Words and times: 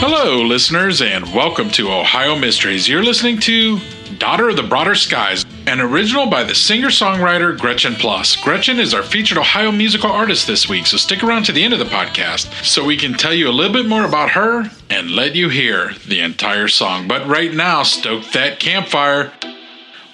Hello, 0.00 0.42
listeners, 0.42 1.00
and 1.00 1.32
welcome 1.32 1.70
to 1.70 1.90
Ohio 1.90 2.36
Mysteries. 2.36 2.86
You're 2.86 3.02
listening 3.02 3.40
to 3.40 3.80
Daughter 4.18 4.50
of 4.50 4.56
the 4.56 4.62
Broader 4.62 4.94
Skies, 4.94 5.46
an 5.66 5.80
original 5.80 6.26
by 6.26 6.44
the 6.44 6.54
singer 6.54 6.88
songwriter 6.88 7.58
Gretchen 7.58 7.94
Plus. 7.94 8.36
Gretchen 8.36 8.78
is 8.78 8.92
our 8.92 9.02
featured 9.02 9.38
Ohio 9.38 9.72
musical 9.72 10.10
artist 10.10 10.46
this 10.46 10.68
week, 10.68 10.86
so 10.86 10.98
stick 10.98 11.22
around 11.24 11.44
to 11.44 11.52
the 11.52 11.64
end 11.64 11.72
of 11.72 11.78
the 11.78 11.86
podcast 11.86 12.64
so 12.64 12.84
we 12.84 12.96
can 12.96 13.14
tell 13.14 13.32
you 13.32 13.48
a 13.48 13.52
little 13.52 13.72
bit 13.72 13.86
more 13.86 14.04
about 14.04 14.30
her 14.32 14.70
and 14.90 15.10
let 15.10 15.34
you 15.34 15.48
hear 15.48 15.92
the 16.06 16.20
entire 16.20 16.68
song. 16.68 17.08
But 17.08 17.26
right 17.26 17.54
now, 17.54 17.82
stoke 17.84 18.24
that 18.32 18.60
campfire. 18.60 19.32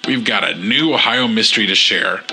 We've 0.07 0.23
got 0.23 0.43
a 0.49 0.55
new 0.55 0.93
Ohio 0.93 1.27
mystery 1.27 1.65
to 1.67 1.75
share. 1.75 2.23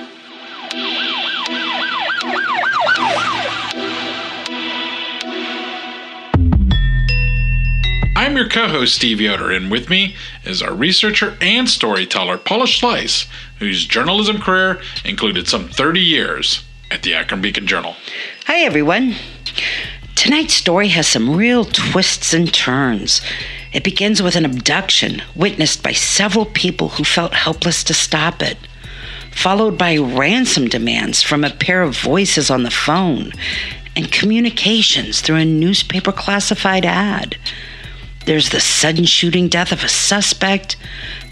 I'm 8.22 8.36
your 8.36 8.48
co 8.48 8.68
host, 8.68 8.94
Steve 8.94 9.20
Yoder, 9.20 9.50
and 9.50 9.68
with 9.68 9.90
me 9.90 10.14
is 10.44 10.62
our 10.62 10.72
researcher 10.72 11.36
and 11.40 11.68
storyteller, 11.68 12.38
Paula 12.38 12.66
Schleis, 12.66 13.26
whose 13.58 13.84
journalism 13.84 14.38
career 14.38 14.80
included 15.04 15.48
some 15.48 15.68
30 15.68 15.98
years 15.98 16.62
at 16.88 17.02
the 17.02 17.14
Akron 17.14 17.40
Beacon 17.40 17.66
Journal. 17.66 17.96
Hi, 18.46 18.60
everyone. 18.60 19.16
Tonight's 20.14 20.54
story 20.54 20.86
has 20.90 21.08
some 21.08 21.34
real 21.34 21.64
twists 21.64 22.32
and 22.32 22.54
turns. 22.54 23.22
It 23.72 23.82
begins 23.82 24.22
with 24.22 24.36
an 24.36 24.44
abduction 24.44 25.20
witnessed 25.34 25.82
by 25.82 25.90
several 25.90 26.46
people 26.46 26.90
who 26.90 27.02
felt 27.02 27.34
helpless 27.34 27.82
to 27.82 27.92
stop 27.92 28.40
it, 28.40 28.56
followed 29.32 29.76
by 29.76 29.96
ransom 29.96 30.68
demands 30.68 31.24
from 31.24 31.42
a 31.42 31.50
pair 31.50 31.82
of 31.82 31.98
voices 31.98 32.52
on 32.52 32.62
the 32.62 32.70
phone 32.70 33.32
and 33.96 34.12
communications 34.12 35.20
through 35.20 35.38
a 35.38 35.44
newspaper 35.44 36.12
classified 36.12 36.86
ad. 36.86 37.36
There's 38.24 38.50
the 38.50 38.60
sudden 38.60 39.04
shooting 39.04 39.48
death 39.48 39.72
of 39.72 39.82
a 39.82 39.88
suspect, 39.88 40.76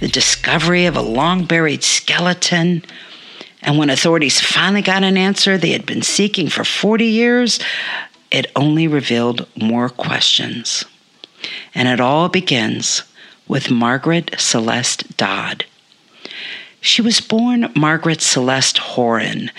the 0.00 0.08
discovery 0.08 0.86
of 0.86 0.96
a 0.96 1.02
long 1.02 1.44
buried 1.44 1.84
skeleton, 1.84 2.82
and 3.62 3.78
when 3.78 3.90
authorities 3.90 4.40
finally 4.40 4.82
got 4.82 5.04
an 5.04 5.16
answer 5.16 5.56
they 5.56 5.70
had 5.70 5.86
been 5.86 6.02
seeking 6.02 6.48
for 6.48 6.64
40 6.64 7.04
years, 7.04 7.60
it 8.30 8.50
only 8.56 8.86
revealed 8.86 9.46
more 9.60 9.88
questions. 9.88 10.84
And 11.74 11.88
it 11.88 12.00
all 12.00 12.28
begins 12.28 13.02
with 13.46 13.70
Margaret 13.70 14.34
Celeste 14.38 15.16
Dodd. 15.16 15.64
She 16.80 17.02
was 17.02 17.20
born 17.20 17.70
Margaret 17.76 18.22
Celeste 18.22 18.78
Horan 18.78 19.50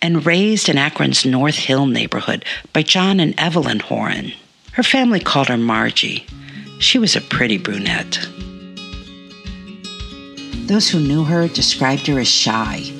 and 0.00 0.24
raised 0.24 0.68
in 0.68 0.78
Akron's 0.78 1.26
North 1.26 1.56
Hill 1.56 1.86
neighborhood 1.86 2.44
by 2.72 2.82
John 2.82 3.20
and 3.20 3.34
Evelyn 3.38 3.80
Horan. 3.80 4.32
Her 4.72 4.82
family 4.82 5.20
called 5.20 5.48
her 5.48 5.58
Margie. 5.58 6.26
She 6.80 6.98
was 6.98 7.14
a 7.14 7.20
pretty 7.20 7.58
brunette. 7.58 8.26
Those 10.66 10.88
who 10.88 10.98
knew 10.98 11.24
her 11.24 11.46
described 11.46 12.06
her 12.06 12.18
as 12.18 12.28
shy. 12.28 12.92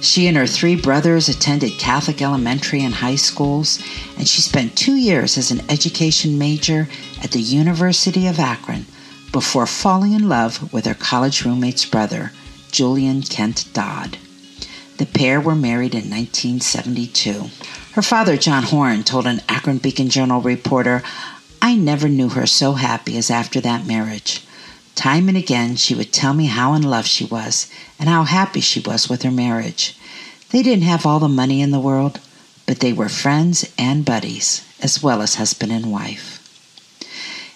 She 0.00 0.28
and 0.28 0.36
her 0.36 0.46
three 0.46 0.76
brothers 0.76 1.28
attended 1.28 1.72
Catholic 1.72 2.22
elementary 2.22 2.84
and 2.84 2.94
high 2.94 3.16
schools, 3.16 3.82
and 4.16 4.28
she 4.28 4.40
spent 4.40 4.76
two 4.76 4.94
years 4.94 5.36
as 5.36 5.50
an 5.50 5.68
education 5.68 6.38
major 6.38 6.88
at 7.24 7.32
the 7.32 7.40
University 7.40 8.28
of 8.28 8.38
Akron 8.38 8.86
before 9.32 9.66
falling 9.66 10.12
in 10.12 10.28
love 10.28 10.72
with 10.72 10.86
her 10.86 10.94
college 10.94 11.44
roommate's 11.44 11.84
brother, 11.84 12.30
Julian 12.70 13.22
Kent 13.22 13.66
Dodd. 13.72 14.16
The 14.98 15.06
pair 15.06 15.40
were 15.40 15.56
married 15.56 15.94
in 15.94 16.08
1972. 16.08 17.50
Her 17.94 18.02
father, 18.02 18.36
John 18.36 18.62
Horn, 18.62 19.02
told 19.02 19.26
an 19.26 19.42
Akron 19.48 19.78
Beacon 19.78 20.08
Journal 20.08 20.40
reporter, 20.40 21.02
I 21.64 21.76
never 21.76 22.10
knew 22.10 22.28
her 22.28 22.46
so 22.46 22.74
happy 22.74 23.16
as 23.16 23.30
after 23.30 23.58
that 23.62 23.86
marriage. 23.86 24.44
Time 24.94 25.30
and 25.30 25.38
again, 25.38 25.76
she 25.76 25.94
would 25.94 26.12
tell 26.12 26.34
me 26.34 26.44
how 26.44 26.74
in 26.74 26.82
love 26.82 27.06
she 27.06 27.24
was 27.24 27.70
and 27.98 28.06
how 28.06 28.24
happy 28.24 28.60
she 28.60 28.80
was 28.80 29.08
with 29.08 29.22
her 29.22 29.30
marriage. 29.30 29.96
They 30.50 30.62
didn't 30.62 30.84
have 30.84 31.06
all 31.06 31.20
the 31.20 31.26
money 31.26 31.62
in 31.62 31.70
the 31.70 31.80
world, 31.80 32.20
but 32.66 32.80
they 32.80 32.92
were 32.92 33.08
friends 33.08 33.64
and 33.78 34.04
buddies, 34.04 34.62
as 34.82 35.02
well 35.02 35.22
as 35.22 35.36
husband 35.36 35.72
and 35.72 35.90
wife. 35.90 36.43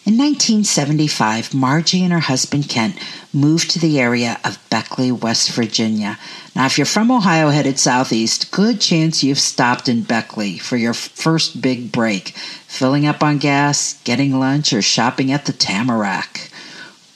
In 0.08 0.16
1975, 0.16 1.52
Margie 1.52 2.02
and 2.02 2.14
her 2.14 2.18
husband 2.18 2.70
Kent 2.70 2.96
moved 3.30 3.70
to 3.72 3.78
the 3.78 4.00
area 4.00 4.40
of 4.42 4.58
Beckley, 4.70 5.12
West 5.12 5.50
Virginia. 5.50 6.18
Now, 6.56 6.64
if 6.64 6.78
you're 6.78 6.86
from 6.86 7.10
Ohio 7.10 7.50
headed 7.50 7.78
southeast, 7.78 8.50
good 8.50 8.80
chance 8.80 9.22
you've 9.22 9.38
stopped 9.38 9.86
in 9.86 10.00
Beckley 10.00 10.56
for 10.56 10.78
your 10.78 10.94
first 10.94 11.60
big 11.60 11.92
break, 11.92 12.30
filling 12.66 13.04
up 13.04 13.22
on 13.22 13.36
gas, 13.36 14.00
getting 14.04 14.40
lunch, 14.40 14.72
or 14.72 14.80
shopping 14.80 15.30
at 15.30 15.44
the 15.44 15.52
Tamarack. 15.52 16.50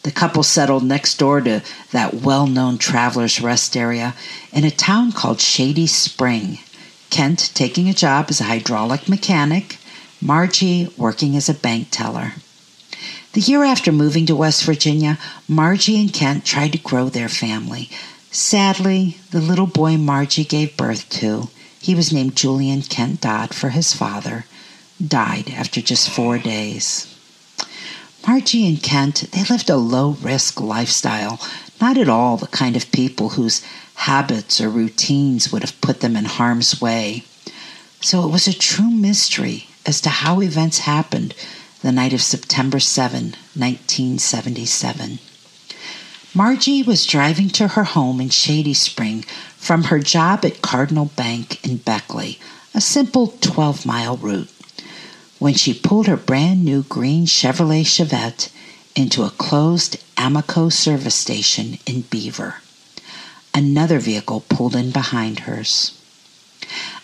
The 0.03 0.13
couple 0.13 0.43
settled 0.43 0.85
next 0.85 1.17
door 1.17 1.41
to 1.41 1.63
that 1.93 2.13
well 2.13 2.47
known 2.47 2.77
traveler's 2.77 3.41
rest 3.41 3.75
area 3.75 4.15
in 4.53 4.65
a 4.65 4.71
town 4.71 5.13
called 5.13 5.41
Shady 5.41 5.87
Spring. 5.87 6.59
Kent 7.09 7.53
taking 7.55 7.89
a 7.89 7.95
job 7.95 8.27
as 8.29 8.43
a 8.43 8.45
hydraulic 8.53 9.09
mechanic, 9.09 9.79
Margie 10.21 10.93
working 10.99 11.35
as 11.35 11.49
a 11.49 11.55
bank 11.55 11.89
teller. 11.91 12.35
The 13.33 13.41
year 13.41 13.65
after 13.65 13.93
moving 13.93 14.27
to 14.27 14.37
West 14.37 14.63
Virginia, 14.65 15.19
Margie 15.49 15.99
and 15.99 16.13
Kent 16.13 16.45
tried 16.45 16.73
to 16.73 16.79
grow 16.79 17.09
their 17.09 17.31
family. 17.31 17.89
Sadly, 18.31 19.17
the 19.31 19.41
little 19.41 19.67
boy 19.67 19.97
Margie 19.97 20.45
gave 20.45 20.77
birth 20.77 21.09
to, 21.21 21.49
he 21.81 21.95
was 21.95 22.13
named 22.13 22.37
Julian 22.37 22.83
Kent 22.83 23.23
Dodd 23.23 23.55
for 23.55 23.71
his 23.71 23.95
father, 23.95 24.45
died 25.05 25.49
after 25.49 25.81
just 25.81 26.11
four 26.11 26.37
days. 26.37 27.07
Margie 28.27 28.69
and 28.69 28.83
Kent, 28.83 29.31
they 29.33 29.45
lived 29.45 29.71
a 29.71 29.77
low 29.77 30.11
risk 30.11 30.61
lifestyle, 30.61 31.41
not 31.81 31.97
at 31.97 32.11
all 32.11 32.37
the 32.37 32.47
kind 32.49 32.77
of 32.77 32.93
people 32.93 33.31
whose 33.31 33.65
habits 33.95 34.61
or 34.61 34.69
routines 34.69 35.51
would 35.51 35.63
have 35.63 35.81
put 35.81 36.01
them 36.01 36.17
in 36.17 36.27
harm's 36.27 36.83
way. 36.83 37.25
So 38.03 38.25
it 38.25 38.31
was 38.31 38.47
a 38.47 38.53
true 38.53 38.91
mystery 38.91 39.69
as 39.87 40.03
to 40.03 40.11
how 40.11 40.43
events 40.43 40.81
happened 40.81 41.35
the 41.83 41.93
night 41.93 42.13
of 42.13 42.23
September 42.23 42.79
7, 42.79 43.35
1977. 43.55 45.19
Margie 46.33 46.83
was 46.83 47.05
driving 47.05 47.49
to 47.49 47.69
her 47.69 47.83
home 47.83 48.21
in 48.21 48.29
Shady 48.29 48.73
Spring 48.73 49.23
from 49.57 49.85
her 49.85 49.99
job 49.99 50.45
at 50.45 50.63
Cardinal 50.63 51.07
Bank 51.17 51.63
in 51.69 51.79
Beckley, 51.79 52.39
a 52.73 52.81
simple 52.81 53.35
12 53.41 53.85
mile 53.85 54.17
route, 54.17 54.51
when 55.41 55.55
she 55.55 55.75
pulled 55.75 56.07
her 56.07 56.17
brand 56.17 56.65
new 56.65 56.85
green 56.85 57.27
Chevrolet 57.27 57.85
Chevette 57.85 58.51
into 58.95 59.25
a 59.25 59.31
closed 59.31 59.97
Amoco 60.17 60.73
service 60.73 61.17
station 61.17 61.79
in 61.85 62.03
Beaver. 62.03 62.57
Another 63.53 63.99
vehicle 63.99 64.45
pulled 64.49 64.77
in 64.77 64.93
behind 64.93 65.41
hers. 65.41 65.99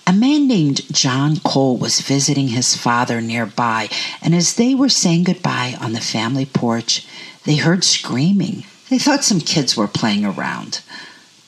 A 0.08 0.12
man 0.14 0.48
named 0.48 0.90
John 0.90 1.38
Cole 1.40 1.76
was 1.76 2.00
visiting 2.00 2.48
his 2.48 2.74
father 2.74 3.20
nearby, 3.20 3.90
and 4.22 4.34
as 4.34 4.54
they 4.54 4.74
were 4.74 4.88
saying 4.88 5.24
goodbye 5.24 5.76
on 5.82 5.92
the 5.92 6.00
family 6.00 6.46
porch, 6.46 7.06
they 7.44 7.56
heard 7.56 7.84
screaming. 7.84 8.64
They 8.88 8.98
thought 8.98 9.22
some 9.22 9.42
kids 9.42 9.76
were 9.76 9.86
playing 9.86 10.24
around. 10.24 10.80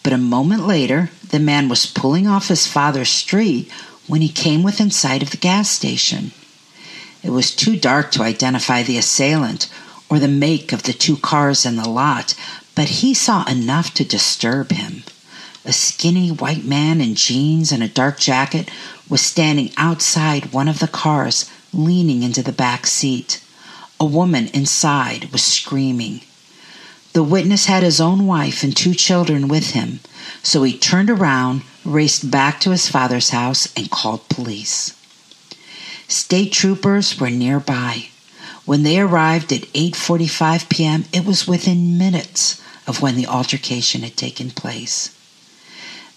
But 0.02 0.12
a 0.12 0.18
moment 0.18 0.66
later, 0.66 1.08
the 1.26 1.38
man 1.38 1.70
was 1.70 1.86
pulling 1.86 2.26
off 2.26 2.48
his 2.48 2.66
father's 2.66 3.08
street 3.08 3.72
when 4.06 4.20
he 4.20 4.28
came 4.28 4.62
within 4.62 4.90
sight 4.90 5.22
of 5.22 5.30
the 5.30 5.38
gas 5.38 5.70
station. 5.70 6.32
It 7.22 7.30
was 7.30 7.56
too 7.56 7.78
dark 7.78 8.10
to 8.10 8.22
identify 8.22 8.82
the 8.82 8.98
assailant 8.98 9.70
or 10.10 10.18
the 10.18 10.28
make 10.28 10.74
of 10.74 10.82
the 10.82 10.92
two 10.92 11.16
cars 11.16 11.64
in 11.64 11.76
the 11.76 11.88
lot, 11.88 12.34
but 12.74 13.00
he 13.00 13.14
saw 13.14 13.42
enough 13.44 13.94
to 13.94 14.04
disturb 14.04 14.70
him. 14.72 15.04
A 15.62 15.72
skinny 15.74 16.30
white 16.30 16.64
man 16.64 17.02
in 17.02 17.14
jeans 17.14 17.70
and 17.70 17.82
a 17.82 17.88
dark 17.88 18.18
jacket 18.18 18.70
was 19.10 19.20
standing 19.20 19.70
outside 19.76 20.54
one 20.54 20.68
of 20.68 20.78
the 20.78 20.88
cars, 20.88 21.50
leaning 21.74 22.22
into 22.22 22.42
the 22.42 22.50
back 22.50 22.86
seat. 22.86 23.42
A 23.98 24.06
woman 24.06 24.48
inside 24.54 25.30
was 25.32 25.42
screaming. 25.42 26.22
The 27.12 27.22
witness 27.22 27.66
had 27.66 27.82
his 27.82 28.00
own 28.00 28.26
wife 28.26 28.62
and 28.62 28.74
two 28.74 28.94
children 28.94 29.48
with 29.48 29.72
him, 29.72 30.00
so 30.42 30.62
he 30.62 30.78
turned 30.78 31.10
around, 31.10 31.62
raced 31.84 32.30
back 32.30 32.58
to 32.60 32.70
his 32.70 32.88
father's 32.88 33.28
house, 33.28 33.68
and 33.76 33.90
called 33.90 34.28
police. 34.30 34.94
State 36.08 36.52
troopers 36.52 37.20
were 37.20 37.28
nearby. 37.28 38.08
When 38.64 38.82
they 38.82 38.98
arrived 38.98 39.52
at 39.52 39.70
8:45 39.74 40.70
p.m., 40.70 41.04
it 41.12 41.26
was 41.26 41.46
within 41.46 41.98
minutes 41.98 42.62
of 42.86 43.02
when 43.02 43.16
the 43.16 43.26
altercation 43.26 44.02
had 44.02 44.16
taken 44.16 44.50
place. 44.50 45.10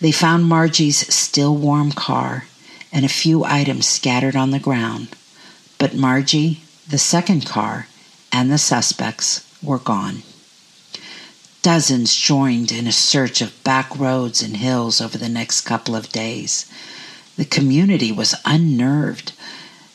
They 0.03 0.11
found 0.11 0.43
Margie's 0.43 1.15
still 1.15 1.55
warm 1.55 1.93
car 1.93 2.43
and 2.91 3.05
a 3.05 3.07
few 3.07 3.45
items 3.45 3.87
scattered 3.87 4.35
on 4.35 4.51
the 4.51 4.59
ground, 4.59 5.15
but 5.77 5.95
Margie, 5.95 6.61
the 6.85 6.97
second 6.97 7.45
car, 7.45 7.87
and 8.29 8.51
the 8.51 8.57
suspects 8.57 9.47
were 9.63 9.79
gone. 9.79 10.23
Dozens 11.61 12.13
joined 12.17 12.69
in 12.69 12.85
a 12.85 12.91
search 12.91 13.39
of 13.39 13.63
back 13.63 13.97
roads 13.97 14.41
and 14.41 14.57
hills 14.57 14.99
over 14.99 15.17
the 15.17 15.29
next 15.29 15.61
couple 15.61 15.95
of 15.95 16.11
days. 16.11 16.69
The 17.37 17.45
community 17.45 18.11
was 18.11 18.35
unnerved. 18.43 19.31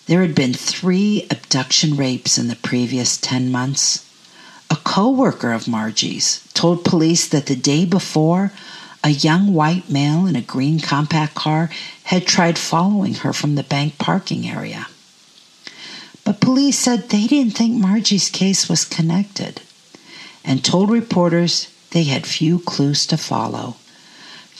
There 0.07 0.23
had 0.23 0.35
been 0.35 0.55
three 0.55 1.27
abduction 1.31 1.99
rapes 1.99 2.39
in 2.39 2.49
the 2.49 2.57
previous 2.57 3.19
10 3.19 3.53
months. 3.53 4.07
A 4.71 4.77
co 4.77 5.11
worker 5.11 5.53
of 5.53 5.69
Margie's 5.69 6.41
told 6.55 6.83
police 6.83 7.29
that 7.29 7.45
the 7.45 7.57
day 7.57 7.85
before, 7.85 8.53
a 9.05 9.11
young 9.11 9.55
white 9.55 9.89
male 9.89 10.27
in 10.27 10.37
a 10.37 10.43
green 10.43 10.81
compact 10.81 11.35
car 11.35 11.71
had 12.05 12.27
tried 12.27 12.59
following 12.59 13.15
her 13.15 13.33
from 13.33 13.55
the 13.55 13.63
bank 13.63 13.99
parking 13.99 14.49
area. 14.49 14.87
But 16.25 16.41
police 16.41 16.79
said 16.79 17.09
they 17.09 17.27
didn't 17.27 17.57
think 17.57 17.75
Margie's 17.75 18.29
case 18.29 18.69
was 18.69 18.85
connected 18.85 19.63
and 20.45 20.65
told 20.65 20.91
reporters 20.91 21.73
they 21.91 22.05
had 22.05 22.27
few 22.27 22.59
clues 22.59 23.07
to 23.07 23.17
follow. 23.17 23.77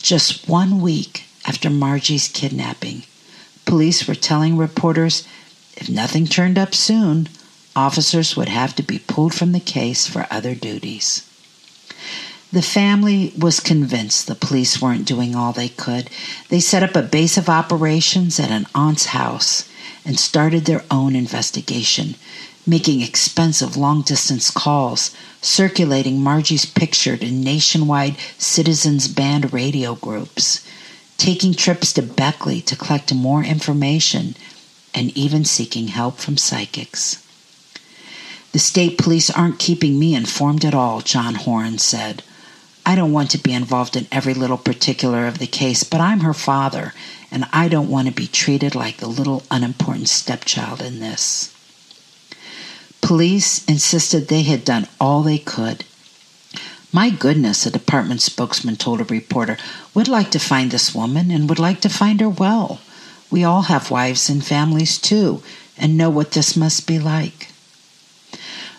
Just 0.01 0.49
one 0.49 0.81
week 0.81 1.25
after 1.47 1.69
Margie's 1.69 2.29
kidnapping, 2.29 3.03
police 3.67 4.09
were 4.09 4.15
telling 4.15 4.57
reporters 4.57 5.27
if 5.77 5.89
nothing 5.89 6.27
turned 6.27 6.59
up 6.59 6.75
soon, 6.75 7.29
officers 7.77 8.37
would 8.37 8.49
have 8.49 8.75
to 8.77 8.83
be 8.83 8.99
pulled 8.99 9.35
from 9.35 9.53
the 9.53 9.61
case 9.61 10.07
for 10.07 10.27
other 10.31 10.55
duties. 10.55 11.28
The 12.51 12.63
family 12.63 13.35
was 13.37 13.61
convinced 13.61 14.27
the 14.27 14.35
police 14.35 14.81
weren't 14.81 15.05
doing 15.05 15.35
all 15.35 15.53
they 15.53 15.69
could. 15.69 16.09
They 16.49 16.61
set 16.61 16.83
up 16.83 16.97
a 16.97 17.03
base 17.03 17.37
of 17.37 17.51
operations 17.51 18.41
at 18.41 18.51
an 18.51 18.67
aunt's 18.75 19.07
house 19.07 19.69
and 20.03 20.19
started 20.19 20.65
their 20.65 20.83
own 20.91 21.15
investigation, 21.15 22.15
making 22.67 23.03
expensive 23.03 23.77
long 23.77 24.01
distance 24.01 24.51
calls, 24.51 25.15
circulating 25.43 26.23
Margie's 26.23 26.65
picture 26.65 27.19
to 27.19 27.31
nationwide 27.31 28.17
citizens 28.39 29.09
band 29.09 29.53
radio 29.53 29.95
groups, 29.95 30.67
taking 31.19 31.53
trips 31.53 31.93
to 31.93 32.03
Beckley 32.03 32.63
to 32.63 32.77
collect 32.77 33.13
more 33.13 33.45
information, 33.45 34.35
and 34.95 35.15
even 35.15 35.45
seeking 35.45 35.89
help 35.89 36.17
from 36.17 36.39
psychics. 36.39 37.23
The 38.53 38.59
state 38.59 38.97
police 38.97 39.29
aren't 39.29 39.59
keeping 39.59 39.99
me 39.99 40.15
informed 40.15 40.65
at 40.65 40.75
all, 40.75 41.03
John 41.03 41.35
Horan 41.35 41.77
said. 41.77 42.23
I 42.89 42.95
don't 42.95 43.13
want 43.13 43.31
to 43.33 43.39
be 43.39 43.53
involved 43.53 43.97
in 43.97 44.07
every 44.11 44.33
little 44.33 44.57
particular 44.57 45.27
of 45.27 45.41
the 45.41 45.47
case, 45.47 45.85
but 45.85 46.01
I'm 46.01 46.21
her 46.21 46.33
father, 46.33 46.95
and 47.31 47.45
I 47.53 47.69
don't 47.69 47.91
want 47.91 48.09
to 48.09 48.15
be 48.15 48.27
treated 48.27 48.75
like 48.75 48.97
the 48.97 49.09
little 49.09 49.43
unimportant 49.51 50.09
stepchild 50.09 50.81
in 50.81 50.99
this. 50.99 51.55
Police 53.03 53.63
insisted 53.67 54.29
they 54.29 54.41
had 54.41 54.65
done 54.65 54.89
all 54.99 55.23
they 55.23 55.37
could. 55.37 55.85
My 56.91 57.11
goodness, 57.11 57.67
a 57.67 57.71
department 57.71 58.23
spokesman 58.23 58.77
told 58.77 59.03
a 59.03 59.05
reporter, 59.05 59.59
would 59.93 60.09
like 60.09 60.31
to 60.31 60.39
find 60.39 60.71
this 60.71 60.95
woman 60.95 61.31
and 61.31 61.47
would 61.51 61.59
like 61.59 61.83
to 61.83 61.91
find 61.91 62.23
her 62.23 62.31
well. 62.31 62.81
We 63.31 63.45
all 63.45 63.63
have 63.69 63.91
wives 63.91 64.31
and 64.31 64.43
families 64.43 64.97
too, 64.97 65.43
and 65.77 65.99
know 65.99 66.09
what 66.09 66.33
this 66.33 66.57
must 66.57 66.87
be 66.87 66.99
like. 66.99 67.49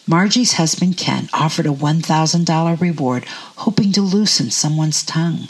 Margie's 0.10 0.54
husband 0.54 0.98
Ken 0.98 1.30
offered 1.34 1.68
a 1.68 1.70
$1,000 1.70 2.82
reward, 2.82 3.26
hoping 3.58 3.92
to 3.92 4.02
loosen 4.02 4.50
someone's 4.50 5.04
tongue, 5.04 5.50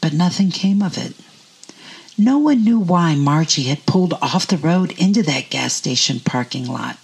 but 0.00 0.12
nothing 0.12 0.50
came 0.50 0.82
of 0.82 0.98
it. 0.98 1.14
No 2.18 2.36
one 2.36 2.64
knew 2.64 2.80
why 2.80 3.14
Margie 3.14 3.68
had 3.68 3.86
pulled 3.86 4.14
off 4.14 4.48
the 4.48 4.56
road 4.56 4.90
into 4.98 5.22
that 5.22 5.50
gas 5.50 5.72
station 5.72 6.18
parking 6.18 6.66
lot. 6.66 6.98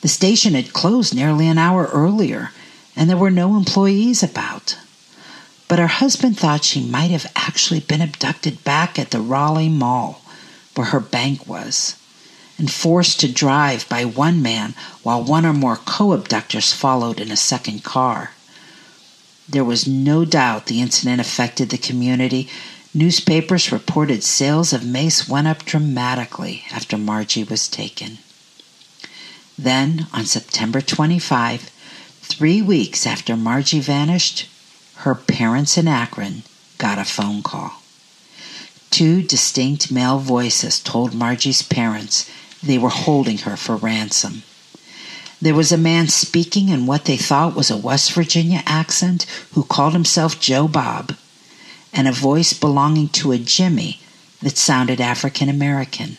The 0.00 0.08
station 0.08 0.54
had 0.54 0.72
closed 0.72 1.14
nearly 1.14 1.46
an 1.46 1.58
hour 1.58 1.90
earlier, 1.92 2.52
and 2.96 3.10
there 3.10 3.18
were 3.18 3.30
no 3.30 3.58
employees 3.58 4.22
about. 4.22 4.78
But 5.68 5.78
her 5.78 5.88
husband 5.88 6.38
thought 6.38 6.64
she 6.64 6.88
might 6.88 7.10
have 7.10 7.30
actually 7.36 7.80
been 7.80 8.00
abducted 8.00 8.64
back 8.64 8.98
at 8.98 9.10
the 9.10 9.20
Raleigh 9.20 9.68
Mall, 9.68 10.22
where 10.74 10.86
her 10.86 11.00
bank 11.00 11.46
was 11.46 11.96
and 12.58 12.70
forced 12.70 13.20
to 13.20 13.32
drive 13.32 13.88
by 13.88 14.04
one 14.04 14.40
man 14.42 14.74
while 15.02 15.22
one 15.22 15.44
or 15.44 15.52
more 15.52 15.76
co 15.76 16.12
abductors 16.12 16.72
followed 16.72 17.20
in 17.20 17.30
a 17.30 17.36
second 17.36 17.82
car. 17.82 18.32
There 19.48 19.64
was 19.64 19.86
no 19.86 20.24
doubt 20.24 20.66
the 20.66 20.80
incident 20.80 21.20
affected 21.20 21.70
the 21.70 21.78
community. 21.78 22.48
Newspapers 22.94 23.72
reported 23.72 24.22
sales 24.22 24.72
of 24.72 24.86
mace 24.86 25.28
went 25.28 25.48
up 25.48 25.64
dramatically 25.64 26.64
after 26.70 26.96
Margie 26.96 27.44
was 27.44 27.68
taken. 27.68 28.18
Then, 29.58 30.06
on 30.12 30.24
September 30.24 30.80
25, 30.80 31.70
three 32.22 32.62
weeks 32.62 33.06
after 33.06 33.36
Margie 33.36 33.80
vanished, 33.80 34.48
her 34.98 35.14
parents 35.14 35.76
in 35.76 35.88
Akron 35.88 36.44
got 36.78 36.98
a 36.98 37.04
phone 37.04 37.42
call. 37.42 37.82
Two 38.90 39.22
distinct 39.22 39.90
male 39.92 40.18
voices 40.18 40.80
told 40.80 41.14
Margie's 41.14 41.62
parents 41.62 42.30
they 42.66 42.78
were 42.78 42.88
holding 42.88 43.38
her 43.38 43.56
for 43.56 43.76
ransom. 43.76 44.42
There 45.40 45.54
was 45.54 45.72
a 45.72 45.78
man 45.78 46.08
speaking 46.08 46.70
in 46.70 46.86
what 46.86 47.04
they 47.04 47.16
thought 47.16 47.54
was 47.54 47.70
a 47.70 47.76
West 47.76 48.12
Virginia 48.12 48.62
accent 48.64 49.26
who 49.52 49.64
called 49.64 49.92
himself 49.92 50.40
Joe 50.40 50.66
Bob, 50.68 51.16
and 51.92 52.08
a 52.08 52.12
voice 52.12 52.52
belonging 52.52 53.08
to 53.10 53.32
a 53.32 53.38
Jimmy 53.38 54.00
that 54.40 54.56
sounded 54.56 55.00
African 55.00 55.48
American. 55.48 56.16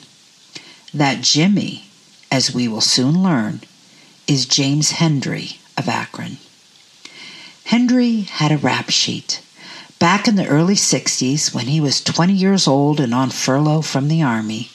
That 0.94 1.22
Jimmy, 1.22 1.86
as 2.32 2.54
we 2.54 2.68
will 2.68 2.82
soon 2.82 3.22
learn, 3.22 3.62
is 4.28 4.46
James 4.46 4.92
Hendry 4.92 5.58
of 5.78 5.90
Akron. 5.90 6.38
Hendry 7.66 8.22
had 8.22 8.52
a 8.52 8.58
rap 8.58 8.90
sheet. 8.90 9.42
Back 9.98 10.28
in 10.28 10.36
the 10.36 10.48
early 10.48 10.76
60s, 10.76 11.54
when 11.54 11.68
he 11.68 11.82
was 11.82 12.02
20 12.02 12.34
years 12.34 12.68
old 12.68 13.00
and 13.00 13.14
on 13.14 13.32
furlough 13.32 13.82
from 13.82 14.08
the 14.08 14.22
Army, 14.22 14.70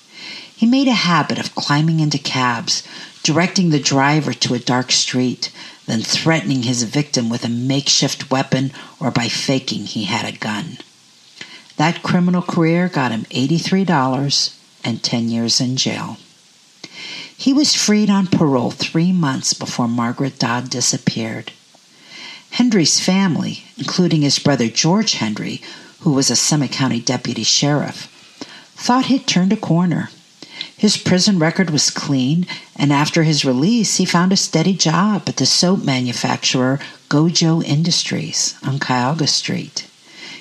he 0.60 0.66
made 0.66 0.88
a 0.88 0.92
habit 0.92 1.38
of 1.38 1.54
climbing 1.54 2.00
into 2.00 2.18
cabs, 2.18 2.82
directing 3.22 3.70
the 3.70 3.80
driver 3.80 4.34
to 4.34 4.52
a 4.52 4.58
dark 4.58 4.92
street, 4.92 5.50
then 5.86 6.02
threatening 6.02 6.64
his 6.64 6.82
victim 6.82 7.30
with 7.30 7.46
a 7.46 7.48
makeshift 7.48 8.30
weapon 8.30 8.70
or 9.00 9.10
by 9.10 9.26
faking 9.26 9.86
he 9.86 10.04
had 10.04 10.26
a 10.26 10.36
gun. 10.36 10.76
That 11.78 12.02
criminal 12.02 12.42
career 12.42 12.90
got 12.90 13.10
him 13.10 13.22
$83 13.30 14.54
and 14.84 15.02
10 15.02 15.30
years 15.30 15.62
in 15.62 15.78
jail. 15.78 16.18
He 17.34 17.54
was 17.54 17.74
freed 17.74 18.10
on 18.10 18.26
parole 18.26 18.70
three 18.70 19.12
months 19.12 19.54
before 19.54 19.88
Margaret 19.88 20.38
Dodd 20.38 20.68
disappeared. 20.68 21.52
Hendry's 22.50 23.00
family, 23.00 23.64
including 23.78 24.20
his 24.20 24.38
brother 24.38 24.68
George 24.68 25.14
Hendry, 25.14 25.62
who 26.00 26.12
was 26.12 26.30
a 26.30 26.36
Summit 26.36 26.70
County 26.70 27.00
deputy 27.00 27.44
sheriff, 27.44 28.08
thought 28.76 29.06
he'd 29.06 29.26
turned 29.26 29.54
a 29.54 29.56
corner. 29.56 30.10
His 30.80 30.96
prison 30.96 31.38
record 31.38 31.68
was 31.68 31.90
clean, 31.90 32.46
and 32.74 32.90
after 32.90 33.22
his 33.22 33.44
release, 33.44 33.96
he 33.96 34.06
found 34.06 34.32
a 34.32 34.36
steady 34.36 34.72
job 34.72 35.24
at 35.26 35.36
the 35.36 35.44
soap 35.44 35.84
manufacturer 35.84 36.80
Gojo 37.10 37.62
Industries 37.62 38.54
on 38.62 38.78
Cuyahoga 38.78 39.26
Street. 39.26 39.86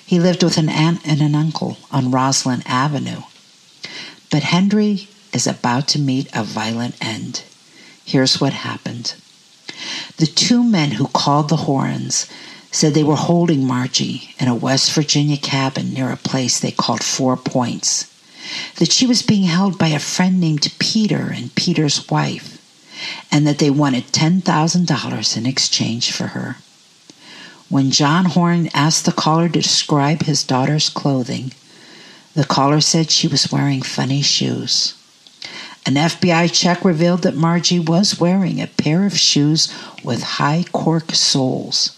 He 0.05 0.17
lived 0.17 0.41
with 0.41 0.57
an 0.57 0.69
aunt 0.69 1.01
and 1.05 1.19
an 1.19 1.35
uncle 1.35 1.77
on 1.91 2.11
Roslyn 2.11 2.63
Avenue. 2.65 3.23
But 4.31 4.43
Hendry 4.43 5.09
is 5.33 5.45
about 5.45 5.89
to 5.89 5.99
meet 5.99 6.29
a 6.33 6.45
violent 6.45 6.95
end. 7.01 7.43
Here's 8.05 8.39
what 8.39 8.53
happened. 8.53 9.15
The 10.15 10.25
two 10.25 10.63
men 10.63 10.91
who 10.91 11.07
called 11.07 11.49
the 11.49 11.67
Horns 11.67 12.27
said 12.71 12.93
they 12.93 13.03
were 13.03 13.17
holding 13.17 13.67
Margie 13.67 14.33
in 14.39 14.47
a 14.47 14.55
West 14.55 14.93
Virginia 14.93 15.35
cabin 15.35 15.93
near 15.93 16.13
a 16.13 16.15
place 16.15 16.61
they 16.61 16.71
called 16.71 17.03
Four 17.03 17.35
Points, 17.35 18.08
that 18.77 18.91
she 18.91 19.05
was 19.05 19.21
being 19.21 19.43
held 19.43 19.77
by 19.77 19.87
a 19.87 19.99
friend 19.99 20.39
named 20.39 20.73
Peter 20.79 21.31
and 21.33 21.53
Peter's 21.55 22.09
wife, 22.09 22.57
and 23.31 23.45
that 23.47 23.59
they 23.59 23.69
wanted 23.69 24.05
$10,000 24.05 25.37
in 25.37 25.45
exchange 25.45 26.11
for 26.11 26.27
her. 26.27 26.57
When 27.69 27.91
John 27.91 28.25
Horn 28.25 28.69
asked 28.73 29.05
the 29.05 29.11
caller 29.11 29.47
to 29.47 29.61
describe 29.61 30.23
his 30.23 30.43
daughter's 30.43 30.89
clothing, 30.89 31.53
the 32.33 32.43
caller 32.43 32.81
said 32.81 33.11
she 33.11 33.27
was 33.27 33.51
wearing 33.51 33.81
funny 33.81 34.21
shoes. 34.21 34.95
An 35.85 35.93
FBI 35.95 36.51
check 36.51 36.83
revealed 36.83 37.21
that 37.21 37.35
Margie 37.35 37.79
was 37.79 38.19
wearing 38.19 38.61
a 38.61 38.67
pair 38.67 39.05
of 39.05 39.17
shoes 39.17 39.73
with 40.03 40.21
high 40.21 40.65
cork 40.71 41.11
soles, 41.13 41.97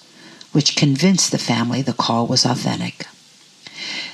which 0.52 0.76
convinced 0.76 1.32
the 1.32 1.38
family 1.38 1.82
the 1.82 1.94
call 1.94 2.28
was 2.28 2.46
authentic. 2.46 3.06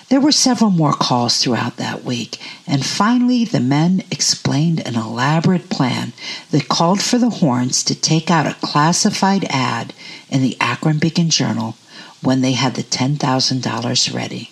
There 0.09 0.21
were 0.21 0.31
several 0.31 0.69
more 0.71 0.93
calls 0.93 1.37
throughout 1.37 1.75
that 1.77 2.05
week, 2.05 2.39
and 2.65 2.85
finally 2.85 3.43
the 3.43 3.59
men 3.59 4.03
explained 4.09 4.79
an 4.87 4.95
elaborate 4.95 5.69
plan 5.69 6.13
that 6.51 6.69
called 6.69 7.01
for 7.01 7.17
the 7.17 7.29
Horns 7.29 7.83
to 7.83 7.93
take 7.93 8.31
out 8.31 8.47
a 8.47 8.55
classified 8.65 9.45
ad 9.49 9.93
in 10.29 10.41
the 10.41 10.55
Akron 10.61 10.97
Beacon 10.97 11.29
Journal 11.29 11.75
when 12.23 12.39
they 12.39 12.53
had 12.53 12.75
the 12.75 12.83
$10,000 12.83 14.13
ready. 14.13 14.51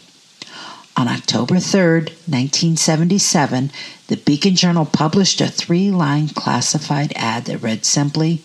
On 0.98 1.08
October 1.08 1.60
3, 1.60 1.82
1977, 2.28 3.72
the 4.08 4.18
Beacon 4.18 4.56
Journal 4.56 4.86
published 4.86 5.40
a 5.40 5.48
three 5.48 5.90
line 5.90 6.28
classified 6.30 7.14
ad 7.16 7.46
that 7.46 7.60
read 7.60 7.86
simply 7.86 8.44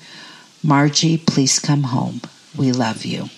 Margie, 0.62 1.17
please 1.17 1.59
come 1.59 1.85
home. 1.85 2.21
We 2.57 2.71
love 2.73 3.05
you. 3.05 3.31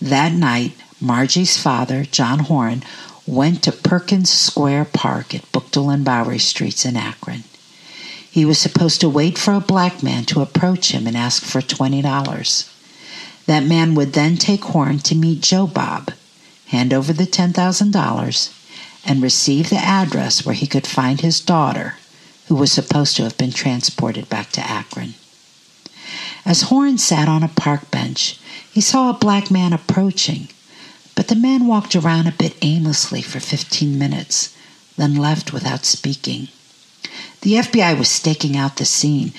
That 0.00 0.32
night, 0.32 0.72
Margie's 1.04 1.58
father, 1.58 2.04
John 2.04 2.38
Horn, 2.38 2.82
went 3.26 3.62
to 3.64 3.72
Perkins 3.72 4.30
Square 4.30 4.86
Park 4.86 5.34
at 5.34 5.52
Buchtel 5.52 5.92
and 5.92 6.02
Bowery 6.02 6.38
Streets 6.38 6.86
in 6.86 6.96
Akron. 6.96 7.44
He 8.30 8.46
was 8.46 8.58
supposed 8.58 9.02
to 9.02 9.08
wait 9.10 9.36
for 9.36 9.52
a 9.52 9.60
black 9.60 10.02
man 10.02 10.24
to 10.24 10.40
approach 10.40 10.92
him 10.92 11.06
and 11.06 11.14
ask 11.14 11.42
for 11.42 11.60
$20. 11.60 12.70
That 13.44 13.64
man 13.64 13.94
would 13.94 14.14
then 14.14 14.38
take 14.38 14.64
Horn 14.64 14.98
to 15.00 15.14
meet 15.14 15.42
Joe 15.42 15.66
Bob, 15.66 16.10
hand 16.68 16.94
over 16.94 17.12
the 17.12 17.26
$10,000, 17.26 18.52
and 19.04 19.22
receive 19.22 19.68
the 19.68 19.76
address 19.76 20.46
where 20.46 20.54
he 20.54 20.66
could 20.66 20.86
find 20.86 21.20
his 21.20 21.38
daughter, 21.38 21.96
who 22.48 22.54
was 22.54 22.72
supposed 22.72 23.14
to 23.16 23.24
have 23.24 23.36
been 23.36 23.52
transported 23.52 24.30
back 24.30 24.50
to 24.52 24.66
Akron. 24.66 25.14
As 26.46 26.62
Horn 26.62 26.96
sat 26.96 27.28
on 27.28 27.42
a 27.42 27.48
park 27.48 27.90
bench, 27.90 28.40
he 28.72 28.80
saw 28.80 29.10
a 29.10 29.18
black 29.18 29.50
man 29.50 29.74
approaching, 29.74 30.48
but 31.14 31.28
the 31.28 31.36
man 31.36 31.66
walked 31.66 31.94
around 31.94 32.26
a 32.26 32.32
bit 32.32 32.56
aimlessly 32.62 33.22
for 33.22 33.40
15 33.40 33.98
minutes, 33.98 34.56
then 34.96 35.14
left 35.14 35.52
without 35.52 35.84
speaking. 35.84 36.48
The 37.42 37.54
FBI 37.54 37.98
was 37.98 38.08
staking 38.08 38.56
out 38.56 38.76
the 38.76 38.84
scene. 38.84 39.32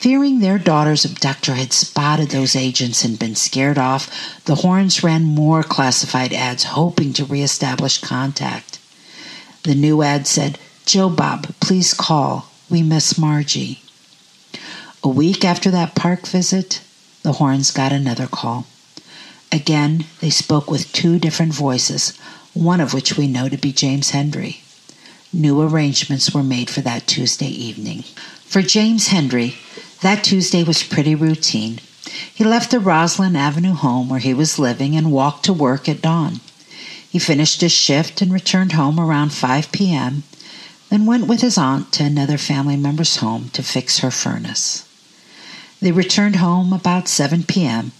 Fearing 0.00 0.38
their 0.38 0.58
daughter's 0.58 1.04
abductor 1.04 1.54
had 1.54 1.72
spotted 1.72 2.30
those 2.30 2.56
agents 2.56 3.04
and 3.04 3.18
been 3.18 3.34
scared 3.34 3.76
off, 3.76 4.42
the 4.46 4.56
Horns 4.56 5.02
ran 5.02 5.24
more 5.24 5.62
classified 5.62 6.32
ads 6.32 6.64
hoping 6.64 7.12
to 7.12 7.24
reestablish 7.24 7.98
contact. 8.00 8.78
The 9.64 9.74
new 9.74 10.02
ad 10.02 10.26
said, 10.26 10.58
Joe 10.86 11.10
Bob, 11.10 11.54
please 11.60 11.92
call. 11.92 12.50
We 12.70 12.82
miss 12.82 13.18
Margie. 13.18 13.82
A 15.04 15.08
week 15.08 15.44
after 15.44 15.70
that 15.70 15.94
park 15.94 16.26
visit, 16.26 16.80
the 17.22 17.32
Horns 17.32 17.70
got 17.70 17.92
another 17.92 18.26
call. 18.26 18.66
Again, 19.52 20.04
they 20.20 20.30
spoke 20.30 20.70
with 20.70 20.92
two 20.92 21.18
different 21.18 21.52
voices, 21.52 22.16
one 22.54 22.80
of 22.80 22.94
which 22.94 23.16
we 23.16 23.26
know 23.26 23.48
to 23.48 23.56
be 23.56 23.72
James 23.72 24.10
Hendry. 24.10 24.62
New 25.32 25.60
arrangements 25.60 26.32
were 26.32 26.42
made 26.42 26.70
for 26.70 26.80
that 26.82 27.06
Tuesday 27.06 27.48
evening. 27.48 28.04
For 28.44 28.62
James 28.62 29.08
Hendry, 29.08 29.56
that 30.02 30.22
Tuesday 30.24 30.62
was 30.62 30.82
pretty 30.82 31.14
routine. 31.14 31.80
He 32.34 32.44
left 32.44 32.70
the 32.70 32.80
Roslyn 32.80 33.36
Avenue 33.36 33.74
home 33.74 34.08
where 34.08 34.20
he 34.20 34.34
was 34.34 34.58
living 34.58 34.96
and 34.96 35.12
walked 35.12 35.44
to 35.44 35.52
work 35.52 35.88
at 35.88 36.02
dawn. 36.02 36.40
He 37.08 37.18
finished 37.18 37.60
his 37.60 37.72
shift 37.72 38.22
and 38.22 38.32
returned 38.32 38.72
home 38.72 38.98
around 39.00 39.32
5 39.32 39.72
p.m., 39.72 40.22
then 40.90 41.06
went 41.06 41.26
with 41.26 41.40
his 41.40 41.58
aunt 41.58 41.92
to 41.92 42.04
another 42.04 42.38
family 42.38 42.76
member's 42.76 43.16
home 43.16 43.50
to 43.52 43.62
fix 43.62 43.98
her 43.98 44.10
furnace. 44.10 44.84
They 45.80 45.92
returned 45.92 46.36
home 46.36 46.72
about 46.72 47.08
7 47.08 47.44
p.m., 47.44 47.92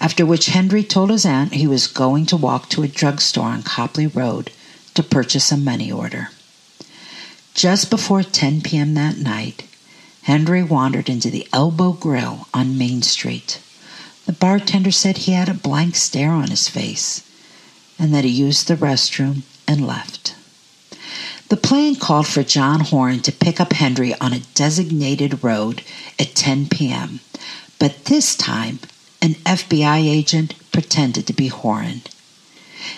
after 0.00 0.24
which 0.24 0.46
Hendry 0.46 0.82
told 0.84 1.10
his 1.10 1.26
aunt 1.26 1.54
he 1.54 1.66
was 1.66 1.86
going 1.86 2.26
to 2.26 2.36
walk 2.36 2.68
to 2.70 2.82
a 2.82 2.88
drugstore 2.88 3.46
on 3.46 3.62
Copley 3.62 4.06
Road 4.06 4.50
to 4.94 5.02
purchase 5.02 5.50
a 5.50 5.56
money 5.56 5.90
order. 5.90 6.30
Just 7.54 7.90
before 7.90 8.22
10 8.22 8.62
p.m. 8.62 8.94
that 8.94 9.18
night, 9.18 9.64
Hendry 10.22 10.62
wandered 10.62 11.08
into 11.08 11.30
the 11.30 11.48
Elbow 11.52 11.92
Grill 11.92 12.46
on 12.54 12.78
Main 12.78 13.02
Street. 13.02 13.60
The 14.26 14.32
bartender 14.32 14.92
said 14.92 15.18
he 15.18 15.32
had 15.32 15.48
a 15.48 15.54
blank 15.54 15.96
stare 15.96 16.30
on 16.30 16.50
his 16.50 16.68
face 16.68 17.28
and 17.98 18.14
that 18.14 18.24
he 18.24 18.30
used 18.30 18.68
the 18.68 18.76
restroom 18.76 19.42
and 19.66 19.86
left. 19.86 20.34
The 21.48 21.56
plan 21.56 21.96
called 21.96 22.26
for 22.26 22.42
John 22.42 22.80
Horn 22.80 23.20
to 23.20 23.32
pick 23.32 23.58
up 23.58 23.72
Hendry 23.72 24.14
on 24.20 24.32
a 24.32 24.40
designated 24.54 25.42
road 25.42 25.82
at 26.18 26.34
10 26.34 26.68
p.m., 26.68 27.20
but 27.78 28.04
this 28.04 28.36
time 28.36 28.80
an 29.20 29.34
FBI 29.34 30.06
agent 30.06 30.54
pretended 30.72 31.26
to 31.26 31.32
be 31.32 31.48
Horan. 31.48 32.02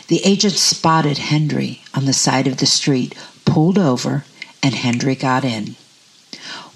The 0.09 0.25
agent 0.25 0.55
spotted 0.55 1.19
Hendry 1.19 1.83
on 1.95 2.05
the 2.05 2.12
side 2.12 2.47
of 2.47 2.59
the 2.59 2.67
street, 2.67 3.15
pulled 3.45 3.79
over, 3.79 4.25
and 4.62 4.75
Hendry 4.75 5.15
got 5.15 5.45
in. 5.45 5.77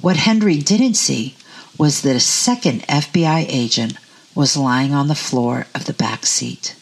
What 0.00 0.16
Hendry 0.16 0.58
didn't 0.58 0.94
see 0.94 1.34
was 1.78 2.02
that 2.02 2.16
a 2.16 2.20
second 2.20 2.82
FBI 2.82 3.46
agent 3.48 3.94
was 4.34 4.56
lying 4.56 4.92
on 4.92 5.08
the 5.08 5.14
floor 5.14 5.66
of 5.74 5.84
the 5.84 5.92
back 5.92 6.26
seat, 6.26 6.74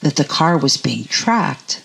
that 0.00 0.16
the 0.16 0.24
car 0.24 0.58
was 0.58 0.76
being 0.76 1.04
tracked, 1.04 1.82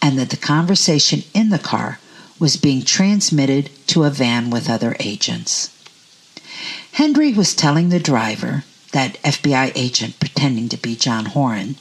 and 0.00 0.18
that 0.18 0.30
the 0.30 0.36
conversation 0.36 1.24
in 1.32 1.50
the 1.50 1.58
car 1.58 1.98
was 2.38 2.56
being 2.56 2.82
transmitted 2.82 3.70
to 3.86 4.04
a 4.04 4.10
van 4.10 4.50
with 4.50 4.68
other 4.68 4.96
agents. 5.00 5.70
Hendry 6.92 7.32
was 7.32 7.54
telling 7.54 7.88
the 7.88 7.98
driver, 7.98 8.64
that 8.94 9.20
FBI 9.24 9.72
agent 9.74 10.20
pretending 10.20 10.68
to 10.68 10.76
be 10.76 10.94
John 10.94 11.26
Horan, 11.26 11.74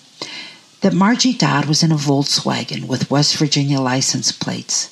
that 0.82 0.93
Margie 0.93 1.38
Dodd 1.38 1.65
was 1.65 1.84
in 1.84 1.91
a 1.91 1.96
Volkswagen 1.96 2.88
with 2.88 3.12
West 3.12 3.38
Virginia 3.38 3.79
license 3.79 4.32
plates 4.32 4.89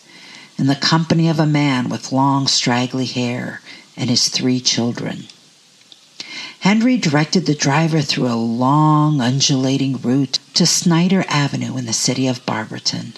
in 0.55 0.67
the 0.67 0.75
company 0.75 1.27
of 1.27 1.39
a 1.39 1.47
man 1.47 1.89
with 1.89 2.11
long, 2.11 2.45
straggly 2.45 3.07
hair 3.07 3.59
and 3.97 4.07
his 4.07 4.29
three 4.29 4.59
children. 4.59 5.23
Hendry 6.59 6.95
directed 6.95 7.47
the 7.47 7.55
driver 7.55 8.01
through 8.01 8.31
a 8.31 8.35
long, 8.35 9.19
undulating 9.19 9.99
route 9.99 10.37
to 10.53 10.67
Snyder 10.67 11.25
Avenue 11.27 11.75
in 11.75 11.87
the 11.87 11.91
city 11.91 12.27
of 12.27 12.45
Barberton. 12.45 13.13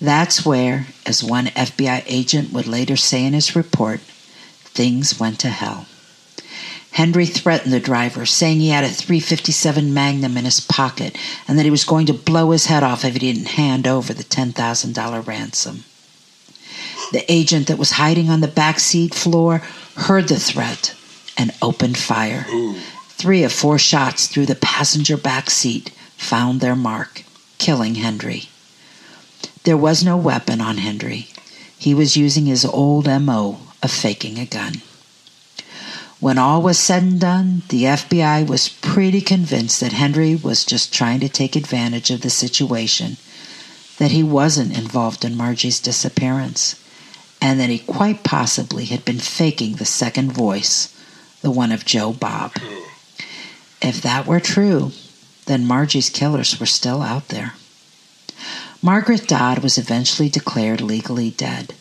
That's 0.00 0.46
where, 0.46 0.86
as 1.04 1.24
one 1.24 1.46
FBI 1.46 2.04
agent 2.06 2.52
would 2.52 2.68
later 2.68 2.94
say 2.94 3.24
in 3.24 3.32
his 3.32 3.56
report, 3.56 3.98
things 4.62 5.18
went 5.18 5.40
to 5.40 5.48
hell. 5.48 5.86
Hendry 6.92 7.24
threatened 7.24 7.72
the 7.72 7.80
driver, 7.80 8.26
saying 8.26 8.60
he 8.60 8.68
had 8.68 8.84
a 8.84 8.88
357 8.88 9.94
Magnum 9.94 10.36
in 10.36 10.44
his 10.44 10.60
pocket 10.60 11.16
and 11.48 11.58
that 11.58 11.64
he 11.64 11.70
was 11.70 11.84
going 11.84 12.06
to 12.06 12.12
blow 12.12 12.50
his 12.50 12.66
head 12.66 12.82
off 12.82 13.04
if 13.04 13.14
he 13.14 13.18
didn't 13.18 13.48
hand 13.48 13.86
over 13.86 14.12
the 14.12 14.24
$10,000 14.24 15.26
ransom. 15.26 15.84
The 17.12 17.30
agent 17.32 17.66
that 17.68 17.78
was 17.78 17.92
hiding 17.92 18.28
on 18.28 18.40
the 18.40 18.48
back 18.48 18.78
seat 18.78 19.14
floor 19.14 19.58
heard 19.96 20.28
the 20.28 20.38
threat 20.38 20.94
and 21.38 21.52
opened 21.62 21.96
fire. 21.96 22.46
Three 23.08 23.42
of 23.42 23.52
four 23.52 23.78
shots 23.78 24.26
through 24.26 24.46
the 24.46 24.54
passenger 24.54 25.16
back 25.16 25.48
seat 25.48 25.90
found 26.16 26.60
their 26.60 26.76
mark, 26.76 27.24
killing 27.58 27.96
Hendry. 27.96 28.48
There 29.64 29.76
was 29.76 30.04
no 30.04 30.16
weapon 30.16 30.60
on 30.60 30.76
Hendry. 30.76 31.28
He 31.78 31.94
was 31.94 32.16
using 32.16 32.46
his 32.46 32.64
old 32.64 33.06
MO 33.06 33.60
of 33.82 33.90
faking 33.90 34.38
a 34.38 34.46
gun. 34.46 34.82
When 36.22 36.38
all 36.38 36.62
was 36.62 36.78
said 36.78 37.02
and 37.02 37.18
done, 37.18 37.62
the 37.68 37.82
FBI 37.82 38.46
was 38.46 38.68
pretty 38.68 39.20
convinced 39.20 39.80
that 39.80 39.92
Hendry 39.92 40.36
was 40.36 40.64
just 40.64 40.94
trying 40.94 41.18
to 41.18 41.28
take 41.28 41.56
advantage 41.56 42.12
of 42.12 42.20
the 42.20 42.30
situation, 42.30 43.16
that 43.98 44.12
he 44.12 44.22
wasn't 44.22 44.78
involved 44.78 45.24
in 45.24 45.36
Margie's 45.36 45.80
disappearance, 45.80 46.76
and 47.40 47.58
that 47.58 47.70
he 47.70 47.80
quite 47.80 48.22
possibly 48.22 48.84
had 48.84 49.04
been 49.04 49.18
faking 49.18 49.74
the 49.74 49.84
second 49.84 50.30
voice, 50.30 50.94
the 51.40 51.50
one 51.50 51.72
of 51.72 51.84
Joe 51.84 52.12
Bob. 52.12 52.52
If 53.80 54.00
that 54.02 54.24
were 54.24 54.38
true, 54.38 54.92
then 55.46 55.66
Margie's 55.66 56.08
killers 56.08 56.60
were 56.60 56.66
still 56.66 57.02
out 57.02 57.30
there. 57.30 57.54
Margaret 58.80 59.26
Dodd 59.26 59.58
was 59.58 59.76
eventually 59.76 60.28
declared 60.28 60.80
legally 60.82 61.30
dead, 61.30 61.74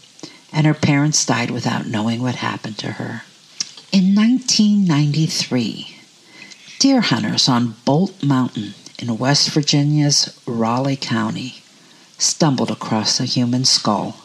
and 0.52 0.66
her 0.66 0.74
parents 0.74 1.24
died 1.28 1.52
without 1.52 1.86
knowing 1.86 2.24
what 2.24 2.38
happened 2.38 2.80
to 2.80 2.94
her. 2.94 3.22
In 3.92 4.16
1993, 4.16 5.98
deer 6.80 7.02
hunters 7.02 7.50
on 7.50 7.76
Bolt 7.84 8.24
Mountain 8.24 8.74
in 8.98 9.18
West 9.18 9.50
Virginia's 9.50 10.40
Raleigh 10.46 10.96
County 10.96 11.56
stumbled 12.18 12.72
across 12.72 13.20
a 13.20 13.26
human 13.26 13.66
skull. 13.66 14.16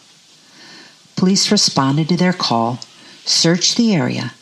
Police 1.17 1.51
responded 1.51 2.09
to 2.11 2.17
their 2.17 2.33
call, 2.33 2.79
searched 3.25 3.77
the 3.77 3.93
area, 3.93 4.35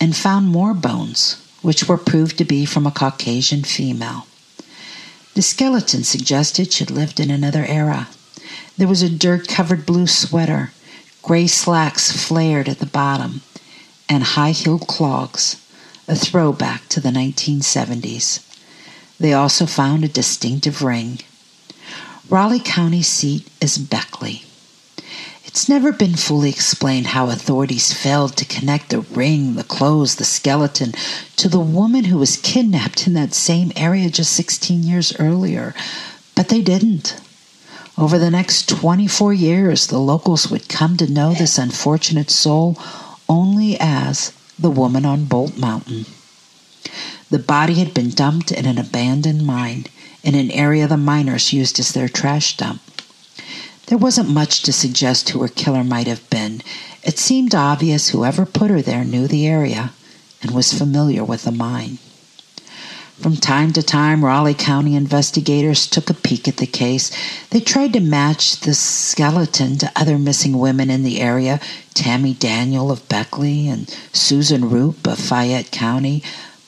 and 0.00 0.16
found 0.16 0.48
more 0.48 0.74
bones, 0.74 1.36
which 1.62 1.86
were 1.86 1.96
proved 1.96 2.36
to 2.38 2.44
be 2.44 2.64
from 2.64 2.84
a 2.84 2.90
Caucasian 2.90 3.62
female. 3.62 4.26
The 5.34 5.42
skeleton 5.42 6.02
suggested 6.02 6.72
she'd 6.72 6.90
lived 6.90 7.20
in 7.20 7.30
another 7.30 7.64
era. 7.66 8.08
There 8.76 8.88
was 8.88 9.02
a 9.02 9.08
dirt 9.08 9.46
covered 9.46 9.86
blue 9.86 10.08
sweater, 10.08 10.72
gray 11.22 11.46
slacks 11.46 12.10
flared 12.10 12.68
at 12.68 12.80
the 12.80 12.86
bottom, 12.86 13.42
and 14.08 14.22
high 14.22 14.50
heeled 14.50 14.86
clogs, 14.86 15.56
a 16.08 16.14
throwback 16.14 16.88
to 16.88 17.00
the 17.00 17.10
1970s. 17.10 18.40
They 19.18 19.32
also 19.32 19.66
found 19.66 20.04
a 20.04 20.08
distinctive 20.08 20.82
ring. 20.82 21.20
Raleigh 22.28 22.60
County 22.60 23.02
seat 23.02 23.48
is 23.60 23.78
Beckley. 23.78 24.42
It's 25.44 25.68
never 25.68 25.92
been 25.92 26.14
fully 26.14 26.48
explained 26.48 27.08
how 27.08 27.28
authorities 27.28 27.92
failed 27.92 28.36
to 28.38 28.46
connect 28.46 28.88
the 28.88 29.00
ring, 29.00 29.54
the 29.54 29.64
clothes, 29.64 30.14
the 30.16 30.24
skeleton 30.24 30.92
to 31.36 31.48
the 31.48 31.60
woman 31.60 32.04
who 32.04 32.16
was 32.16 32.38
kidnapped 32.38 33.06
in 33.06 33.12
that 33.14 33.34
same 33.34 33.70
area 33.76 34.08
just 34.08 34.32
16 34.32 34.82
years 34.82 35.14
earlier, 35.18 35.74
but 36.34 36.48
they 36.48 36.62
didn't. 36.62 37.20
Over 37.98 38.18
the 38.18 38.30
next 38.30 38.68
24 38.70 39.34
years, 39.34 39.88
the 39.88 39.98
locals 39.98 40.50
would 40.50 40.70
come 40.70 40.96
to 40.96 41.12
know 41.12 41.34
this 41.34 41.58
unfortunate 41.58 42.30
soul 42.30 42.78
only 43.32 43.80
as 43.80 44.30
the 44.58 44.70
woman 44.70 45.06
on 45.06 45.24
Bolt 45.24 45.56
Mountain. 45.56 46.04
The 47.30 47.38
body 47.38 47.76
had 47.76 47.94
been 47.94 48.10
dumped 48.10 48.52
in 48.52 48.66
an 48.66 48.76
abandoned 48.76 49.46
mine 49.46 49.86
in 50.22 50.34
an 50.34 50.50
area 50.50 50.86
the 50.86 50.98
miners 50.98 51.50
used 51.50 51.80
as 51.80 51.92
their 51.92 52.10
trash 52.10 52.58
dump. 52.58 52.82
There 53.86 53.96
wasn't 53.96 54.28
much 54.28 54.60
to 54.64 54.72
suggest 54.72 55.30
who 55.30 55.40
her 55.40 55.48
killer 55.48 55.82
might 55.82 56.08
have 56.08 56.28
been. 56.28 56.60
It 57.02 57.18
seemed 57.18 57.54
obvious 57.54 58.10
whoever 58.10 58.44
put 58.44 58.70
her 58.70 58.82
there 58.82 59.02
knew 59.02 59.26
the 59.26 59.46
area 59.46 59.92
and 60.42 60.50
was 60.50 60.74
familiar 60.74 61.24
with 61.24 61.44
the 61.44 61.52
mine. 61.52 61.96
From 63.22 63.36
time 63.36 63.72
to 63.74 63.84
time, 63.84 64.24
Raleigh 64.24 64.52
County 64.52 64.96
investigators 64.96 65.86
took 65.86 66.10
a 66.10 66.14
peek 66.14 66.48
at 66.48 66.56
the 66.56 66.66
case. 66.66 67.12
They 67.50 67.60
tried 67.60 67.92
to 67.92 68.00
match 68.00 68.56
the 68.56 68.74
skeleton 68.74 69.78
to 69.78 69.92
other 69.94 70.18
missing 70.18 70.58
women 70.58 70.90
in 70.90 71.04
the 71.04 71.20
area 71.20 71.60
Tammy 71.94 72.34
Daniel 72.34 72.90
of 72.90 73.08
Beckley 73.08 73.68
and 73.68 73.88
Susan 74.12 74.68
Roop 74.68 75.06
of 75.06 75.20
Fayette 75.20 75.70
County, 75.70 76.24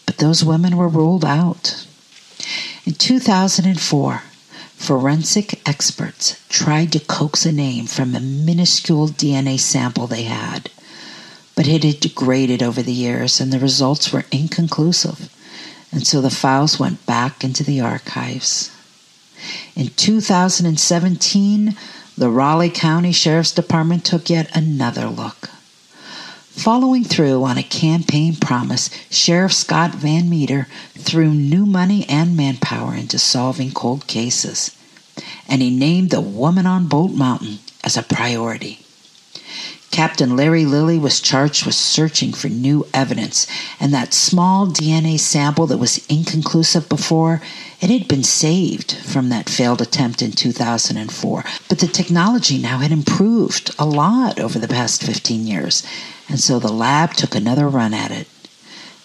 but 0.06 0.18
those 0.18 0.44
women 0.44 0.76
were 0.76 0.86
ruled 0.86 1.24
out. 1.24 1.88
In 2.84 2.92
2004, 2.92 4.22
forensic 4.76 5.68
experts 5.68 6.40
tried 6.48 6.92
to 6.92 7.00
coax 7.00 7.44
a 7.44 7.50
name 7.50 7.86
from 7.86 8.14
a 8.14 8.20
minuscule 8.20 9.08
DNA 9.08 9.58
sample 9.58 10.06
they 10.06 10.22
had, 10.22 10.70
but 11.56 11.66
it 11.66 11.82
had 11.82 11.98
degraded 11.98 12.62
over 12.62 12.80
the 12.80 12.92
years 12.92 13.40
and 13.40 13.52
the 13.52 13.58
results 13.58 14.12
were 14.12 14.24
inconclusive, 14.30 15.28
and 15.94 16.04
so 16.04 16.20
the 16.20 16.28
files 16.28 16.80
went 16.80 17.06
back 17.06 17.44
into 17.44 17.62
the 17.62 17.80
archives. 17.80 18.70
In 19.76 19.88
2017, 19.90 21.76
the 22.18 22.28
Raleigh 22.28 22.70
County 22.70 23.12
Sheriff's 23.12 23.52
Department 23.52 24.04
took 24.04 24.28
yet 24.28 24.54
another 24.56 25.06
look. 25.06 25.50
Following 26.50 27.04
through 27.04 27.44
on 27.44 27.58
a 27.58 27.62
campaign 27.62 28.36
promise, 28.36 28.90
Sheriff 29.10 29.52
Scott 29.52 29.94
Van 29.94 30.28
Meter 30.28 30.66
threw 30.96 31.32
new 31.32 31.64
money 31.64 32.06
and 32.08 32.36
manpower 32.36 32.94
into 32.94 33.18
solving 33.18 33.72
cold 33.72 34.06
cases, 34.06 34.76
and 35.48 35.62
he 35.62 35.76
named 35.76 36.10
the 36.10 36.20
woman 36.20 36.66
on 36.66 36.88
Bolt 36.88 37.12
Mountain 37.12 37.58
as 37.82 37.96
a 37.96 38.02
priority. 38.02 38.83
Captain 39.94 40.34
Larry 40.34 40.64
Lilly 40.64 40.98
was 40.98 41.20
charged 41.20 41.64
with 41.64 41.76
searching 41.76 42.32
for 42.32 42.48
new 42.48 42.84
evidence, 42.92 43.46
and 43.78 43.94
that 43.94 44.12
small 44.12 44.66
DNA 44.66 45.20
sample 45.20 45.68
that 45.68 45.78
was 45.78 46.04
inconclusive 46.08 46.88
before, 46.88 47.40
it 47.80 47.90
had 47.90 48.08
been 48.08 48.24
saved 48.24 48.90
from 48.90 49.28
that 49.28 49.48
failed 49.48 49.80
attempt 49.80 50.20
in 50.20 50.32
2004. 50.32 51.44
But 51.68 51.78
the 51.78 51.86
technology 51.86 52.58
now 52.58 52.78
had 52.78 52.90
improved 52.90 53.72
a 53.78 53.86
lot 53.86 54.40
over 54.40 54.58
the 54.58 54.66
past 54.66 55.04
15 55.04 55.46
years, 55.46 55.86
and 56.28 56.40
so 56.40 56.58
the 56.58 56.72
lab 56.72 57.14
took 57.14 57.36
another 57.36 57.68
run 57.68 57.94
at 57.94 58.10
it. 58.10 58.26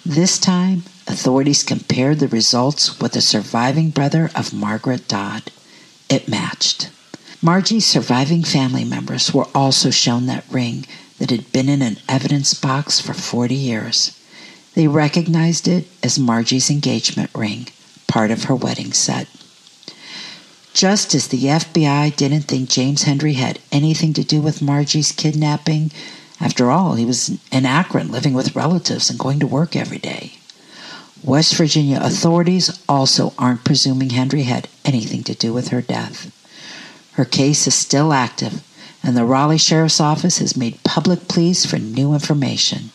This 0.04 0.40
time, 0.40 0.86
authorities 1.06 1.62
compared 1.62 2.18
the 2.18 2.28
results 2.28 3.00
with 3.00 3.12
the 3.12 3.22
surviving 3.22 3.92
brother 3.92 4.32
of 4.34 4.56
Margaret 4.56 5.08
Dodd. 5.08 5.52
It 6.10 6.28
matched. 6.28 6.90
Margie's 7.42 7.86
surviving 7.86 8.44
family 8.44 8.84
members 8.84 9.34
were 9.34 9.48
also 9.56 9.90
shown 9.90 10.26
that 10.26 10.44
ring 10.52 10.86
that 11.20 11.30
had 11.30 11.50
been 11.54 11.70
in 11.70 11.82
an 11.82 11.96
evidence 12.10 12.54
box 12.54 13.00
for 13.00 13.14
40 13.14 13.56
years. 13.56 14.20
They 14.74 14.90
recognized 14.90 15.66
it 15.66 15.88
as 16.04 16.20
Margie's 16.20 16.70
engagement 16.70 17.30
ring, 17.34 17.68
part 18.08 18.32
of 18.32 18.46
her 18.46 18.56
wedding 18.56 18.92
set. 18.92 19.28
Just 20.74 21.16
as 21.16 21.28
the 21.28 21.46
FBI 21.46 22.14
didn't 22.18 22.44
think 22.44 22.70
James 22.70 23.04
Hendry 23.04 23.34
had 23.34 23.60
anything 23.72 24.12
to 24.14 24.24
do 24.24 24.42
with 24.42 24.62
Margie's 24.62 25.14
kidnapping, 25.14 25.92
after 26.42 26.70
all, 26.70 26.96
he 26.96 27.06
was 27.06 27.38
in 27.54 27.66
Akron 27.66 28.12
living 28.12 28.34
with 28.34 28.56
relatives 28.56 29.10
and 29.10 29.18
going 29.18 29.40
to 29.40 29.48
work 29.48 29.78
every 29.78 29.98
day. 29.98 30.34
West 31.24 31.56
Virginia 31.56 32.00
authorities 32.02 32.84
also 32.90 33.34
aren't 33.38 33.64
presuming 33.64 34.10
Hendry 34.10 34.44
had 34.44 34.68
anything 34.84 35.24
to 35.24 35.34
do 35.34 35.54
with 35.54 35.70
her 35.70 35.82
death. 35.82 36.34
Her 37.20 37.26
case 37.26 37.68
is 37.68 37.76
still 37.76 38.14
active, 38.14 38.64
and 39.04 39.18
the 39.18 39.26
Raleigh 39.26 39.58
Sheriff's 39.58 40.00
Office 40.00 40.38
has 40.38 40.56
made 40.56 40.82
public 40.86 41.28
pleas 41.28 41.66
for 41.66 41.78
new 41.78 42.14
information. 42.14 42.92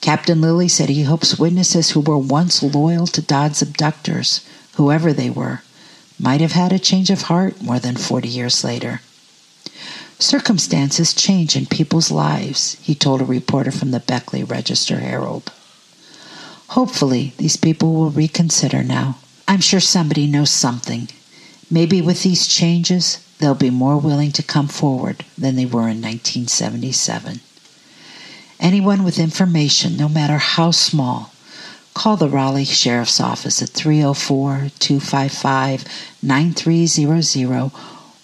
Captain 0.00 0.40
Lilly 0.40 0.66
said 0.66 0.88
he 0.88 1.02
hopes 1.02 1.38
witnesses 1.38 1.90
who 1.90 2.00
were 2.00 2.16
once 2.16 2.62
loyal 2.62 3.06
to 3.08 3.20
Dodd's 3.20 3.60
abductors, 3.60 4.40
whoever 4.76 5.12
they 5.12 5.28
were, 5.28 5.60
might 6.18 6.40
have 6.40 6.52
had 6.52 6.72
a 6.72 6.78
change 6.78 7.10
of 7.10 7.24
heart 7.28 7.60
more 7.60 7.78
than 7.78 7.96
40 7.96 8.28
years 8.28 8.64
later. 8.64 9.02
Circumstances 10.18 11.12
change 11.12 11.54
in 11.54 11.66
people's 11.66 12.10
lives, 12.10 12.78
he 12.80 12.94
told 12.94 13.20
a 13.20 13.26
reporter 13.26 13.70
from 13.70 13.90
the 13.90 14.00
Beckley 14.00 14.42
Register 14.42 15.00
Herald. 15.00 15.52
Hopefully, 16.68 17.34
these 17.36 17.58
people 17.58 17.92
will 17.92 18.10
reconsider 18.10 18.82
now. 18.82 19.18
I'm 19.46 19.60
sure 19.60 19.80
somebody 19.80 20.26
knows 20.26 20.48
something. 20.48 21.08
Maybe 21.70 22.00
with 22.00 22.22
these 22.22 22.46
changes, 22.48 23.18
they'll 23.40 23.54
be 23.54 23.70
more 23.70 23.98
willing 23.98 24.30
to 24.32 24.42
come 24.42 24.68
forward 24.68 25.24
than 25.36 25.56
they 25.56 25.66
were 25.66 25.88
in 25.88 26.00
1977. 26.00 27.40
Anyone 28.60 29.02
with 29.02 29.18
information, 29.18 29.96
no 29.96 30.08
matter 30.08 30.36
how 30.36 30.70
small, 30.70 31.32
call 31.94 32.16
the 32.16 32.28
Raleigh 32.28 32.64
Sheriff's 32.64 33.20
Office 33.20 33.62
at 33.62 33.70
304 33.70 34.70
255 34.78 35.84
9300 36.22 37.72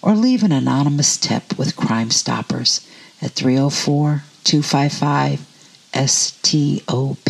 or 0.01 0.15
leave 0.15 0.43
an 0.43 0.51
anonymous 0.51 1.17
tip 1.17 1.57
with 1.57 1.75
Crime 1.75 2.11
Stoppers 2.11 2.87
at 3.21 3.31
304 3.31 4.23
255 4.43 5.45
STOP. 5.93 7.29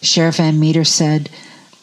Sheriff 0.00 0.36
Van 0.36 0.58
Meter 0.58 0.84
said, 0.84 1.30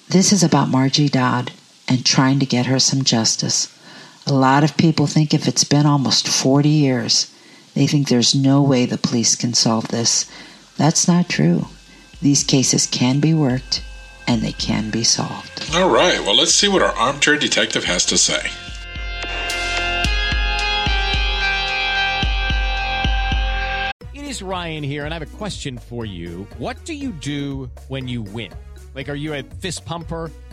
This 0.10 0.34
is 0.34 0.44
about 0.44 0.70
Margie 0.70 1.08
Dodd 1.08 1.52
and 1.88 2.06
trying 2.06 2.40
to 2.40 2.46
get 2.46 2.66
her 2.66 2.80
some 2.80 3.04
justice. 3.04 3.74
A 4.28 4.34
lot 4.34 4.64
of 4.64 4.78
people 4.78 5.08
think 5.08 5.34
if 5.34 5.48
it's 5.48 5.64
been 5.64 5.86
almost 5.86 6.28
40 6.28 6.70
years, 6.70 7.34
they 7.74 7.88
think 7.88 8.08
there's 8.08 8.36
no 8.36 8.62
way 8.62 8.86
the 8.86 8.98
police 8.98 9.36
can 9.36 9.54
solve 9.54 9.88
this. 9.88 10.30
That's 10.78 11.08
not 11.08 11.30
true. 11.30 11.66
These 12.22 12.44
cases 12.44 12.86
can 12.86 13.20
be 13.20 13.34
worked 13.34 13.84
and 14.28 14.42
they 14.42 14.52
can 14.52 14.92
be 14.92 15.04
solved. 15.04 15.70
All 15.74 15.90
right, 15.90 16.20
well, 16.20 16.36
let's 16.36 16.54
see 16.54 16.68
what 16.68 16.82
our 16.82 16.96
armchair 16.96 17.38
detective 17.38 17.86
has 17.86 18.06
to 18.08 18.18
say. 18.18 18.50
It 24.14 24.24
is 24.24 24.44
Ryan 24.44 24.84
here, 24.84 25.06
and 25.06 25.14
I 25.14 25.18
have 25.18 25.28
a 25.28 25.38
question 25.38 25.78
for 25.78 26.06
you. 26.06 26.48
What 26.58 26.86
do 26.86 26.94
you 26.94 27.12
do 27.14 27.72
when 27.88 28.08
you 28.08 28.22
win? 28.22 28.52
Like, 28.94 29.10
are 29.10 29.16
you 29.16 29.34
a 29.34 29.44
fist 29.44 29.86
pumper? 29.86 30.32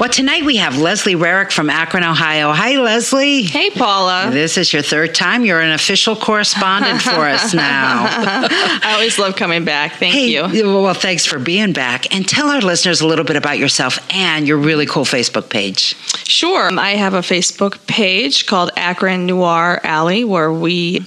Well, 0.00 0.10
tonight 0.10 0.44
we 0.44 0.56
have 0.56 0.76
Leslie 0.76 1.14
Rarick 1.14 1.52
from 1.52 1.70
Akron, 1.70 2.02
Ohio. 2.02 2.50
Hi, 2.50 2.76
Leslie. 2.78 3.42
Hey, 3.42 3.70
Paula. 3.70 4.28
This 4.32 4.58
is 4.58 4.72
your 4.72 4.82
third 4.82 5.14
time. 5.14 5.44
You're 5.44 5.60
an 5.60 5.70
official 5.70 6.16
correspondent 6.16 7.00
for 7.00 7.28
us 7.28 7.54
now. 7.54 8.04
I 8.10 8.94
always 8.94 9.20
love 9.20 9.36
coming 9.36 9.64
back. 9.64 9.92
Thank 9.92 10.14
hey, 10.14 10.30
you. 10.30 10.42
Well, 10.66 10.94
thanks 10.94 11.24
for 11.24 11.38
being 11.38 11.72
back. 11.72 12.12
And 12.12 12.28
tell 12.28 12.48
our 12.48 12.60
listeners 12.60 13.02
a 13.02 13.06
little 13.06 13.24
bit 13.24 13.36
about 13.36 13.58
yourself 13.58 14.00
and 14.10 14.48
your 14.48 14.58
really 14.58 14.84
cool 14.84 15.04
Facebook 15.04 15.48
page. 15.48 15.94
Sure. 16.28 16.70
I 16.76 16.96
have 16.96 17.14
a 17.14 17.20
Facebook 17.20 17.86
page 17.86 18.46
called 18.46 18.72
Akron 18.76 19.26
Noir 19.26 19.80
Alley 19.84 20.24
where 20.24 20.52
we 20.52 21.06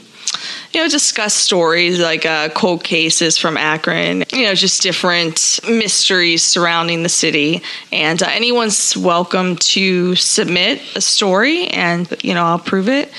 you 0.77 0.83
know, 0.83 0.89
discuss 0.89 1.33
stories 1.33 1.99
like 1.99 2.23
uh, 2.23 2.49
cold 2.49 2.83
cases 2.83 3.35
from 3.35 3.57
Akron, 3.57 4.23
you 4.31 4.45
know, 4.45 4.53
just 4.53 4.83
different 4.83 5.59
mysteries 5.67 6.43
surrounding 6.43 7.01
the 7.01 7.09
city. 7.09 7.63
And 7.91 8.21
uh, 8.21 8.27
anyone's 8.29 8.95
welcome 8.95 9.55
to 9.55 10.13
submit 10.13 10.83
a 10.95 11.01
story, 11.01 11.65
and, 11.69 12.07
you 12.23 12.35
know, 12.35 12.45
I'll 12.45 12.59
prove 12.59 12.89
it 12.89 13.11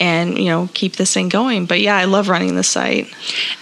and 0.00 0.38
you 0.38 0.46
know 0.46 0.68
keep 0.74 0.96
this 0.96 1.14
thing 1.14 1.28
going. 1.28 1.66
But 1.66 1.80
yeah 1.80 1.96
i 1.96 2.04
love 2.04 2.28
running 2.28 2.56
the 2.56 2.62
site. 2.62 3.12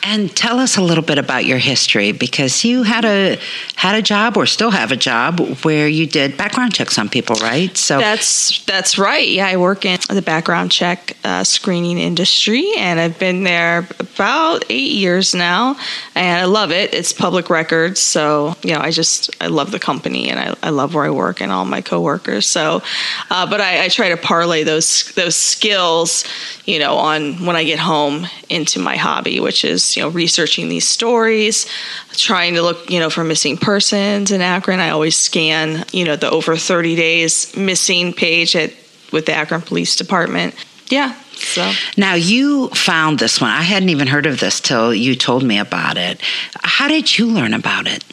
And 0.02 0.34
tell 0.34 0.58
us 0.58 0.76
a 0.76 0.82
little 0.82 1.04
bit 1.04 1.18
about 1.18 1.44
your 1.44 1.58
history 1.58 2.12
because 2.12 2.64
you 2.64 2.82
had 2.82 3.04
a 3.04 3.38
had 3.76 3.94
a 3.94 4.02
job 4.02 4.36
or 4.36 4.46
still 4.46 4.70
have 4.70 4.92
a 4.92 4.96
job 4.96 5.40
where 5.64 5.88
you 5.88 6.06
did 6.06 6.36
background 6.36 6.74
checks 6.74 6.98
on 6.98 7.08
people 7.08 7.36
right? 7.36 7.76
So 7.76 7.98
that's 7.98 8.64
that's 8.64 8.98
right. 8.98 9.28
Yeah 9.28 9.46
i 9.46 9.56
work 9.56 9.84
in 9.84 9.98
the 10.08 10.22
background 10.22 10.70
check 10.70 11.16
uh, 11.24 11.44
screening 11.44 11.98
industry 11.98 12.70
and 12.78 12.98
i've 13.00 13.18
been 13.18 13.44
there 13.44 13.86
about 14.00 14.64
eight 14.68 14.92
years 14.92 15.34
now 15.34 15.76
and 16.14 16.40
i 16.40 16.44
love 16.44 16.70
it. 16.70 16.92
It's 16.94 17.12
public 17.12 17.50
records 17.50 18.00
so 18.00 18.56
you 18.62 18.74
know 18.74 18.80
i 18.80 18.90
just 18.90 19.30
i 19.40 19.46
love 19.46 19.70
the 19.70 19.78
company 19.78 20.28
and 20.28 20.38
i, 20.40 20.54
I 20.62 20.70
love 20.70 20.94
where 20.94 21.04
i 21.04 21.10
work 21.10 21.40
and 21.40 21.52
all 21.52 21.64
my 21.64 21.80
coworkers. 21.80 22.46
So 22.46 22.82
uh, 23.30 23.48
but 23.48 23.60
I, 23.60 23.84
I 23.84 23.88
try 23.88 24.08
to 24.10 24.16
parlay 24.16 24.64
those 24.64 25.12
those 25.12 25.36
skills 25.36 26.24
you 26.64 26.78
know, 26.78 26.96
on 26.96 27.44
when 27.46 27.56
I 27.56 27.64
get 27.64 27.78
home 27.78 28.26
into 28.48 28.78
my 28.78 28.96
hobby, 28.96 29.40
which 29.40 29.64
is, 29.64 29.96
you 29.96 30.02
know, 30.02 30.08
researching 30.08 30.68
these 30.68 30.86
stories, 30.86 31.66
trying 32.12 32.54
to 32.54 32.62
look, 32.62 32.90
you 32.90 32.98
know, 33.00 33.10
for 33.10 33.24
missing 33.24 33.56
persons 33.56 34.30
in 34.30 34.40
Akron. 34.40 34.80
I 34.80 34.90
always 34.90 35.16
scan, 35.16 35.84
you 35.92 36.04
know, 36.04 36.16
the 36.16 36.30
over 36.30 36.56
30 36.56 36.96
days 36.96 37.56
missing 37.56 38.12
page 38.12 38.56
at 38.56 38.72
with 39.12 39.26
the 39.26 39.32
Akron 39.32 39.62
Police 39.62 39.96
Department. 39.96 40.54
Yeah. 40.88 41.14
So 41.36 41.72
now 41.96 42.14
you 42.14 42.68
found 42.70 43.18
this 43.18 43.40
one. 43.40 43.50
I 43.50 43.62
hadn't 43.62 43.90
even 43.90 44.06
heard 44.06 44.26
of 44.26 44.40
this 44.40 44.60
till 44.60 44.94
you 44.94 45.14
told 45.14 45.42
me 45.42 45.58
about 45.58 45.96
it. 45.96 46.20
How 46.62 46.88
did 46.88 47.18
you 47.18 47.26
learn 47.26 47.54
about 47.54 47.86
it? 47.86 48.04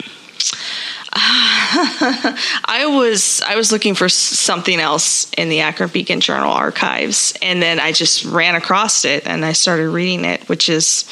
I 1.16 2.86
was 2.88 3.42
I 3.48 3.56
was 3.56 3.72
looking 3.72 3.94
for 3.94 4.10
something 4.10 4.80
else 4.80 5.32
in 5.38 5.50
the 5.50 5.62
Akron 5.62 5.90
Beacon 5.90 6.22
Journal 6.22 6.52
archives, 6.52 7.34
and 7.42 7.62
then 7.62 7.80
I 7.80 7.92
just 7.92 8.26
ran 8.26 8.56
across 8.56 9.06
it 9.06 9.28
and 9.28 9.46
I 9.46 9.54
started 9.54 9.90
reading 9.90 10.26
it, 10.26 10.48
which 10.50 10.70
is 10.70 11.06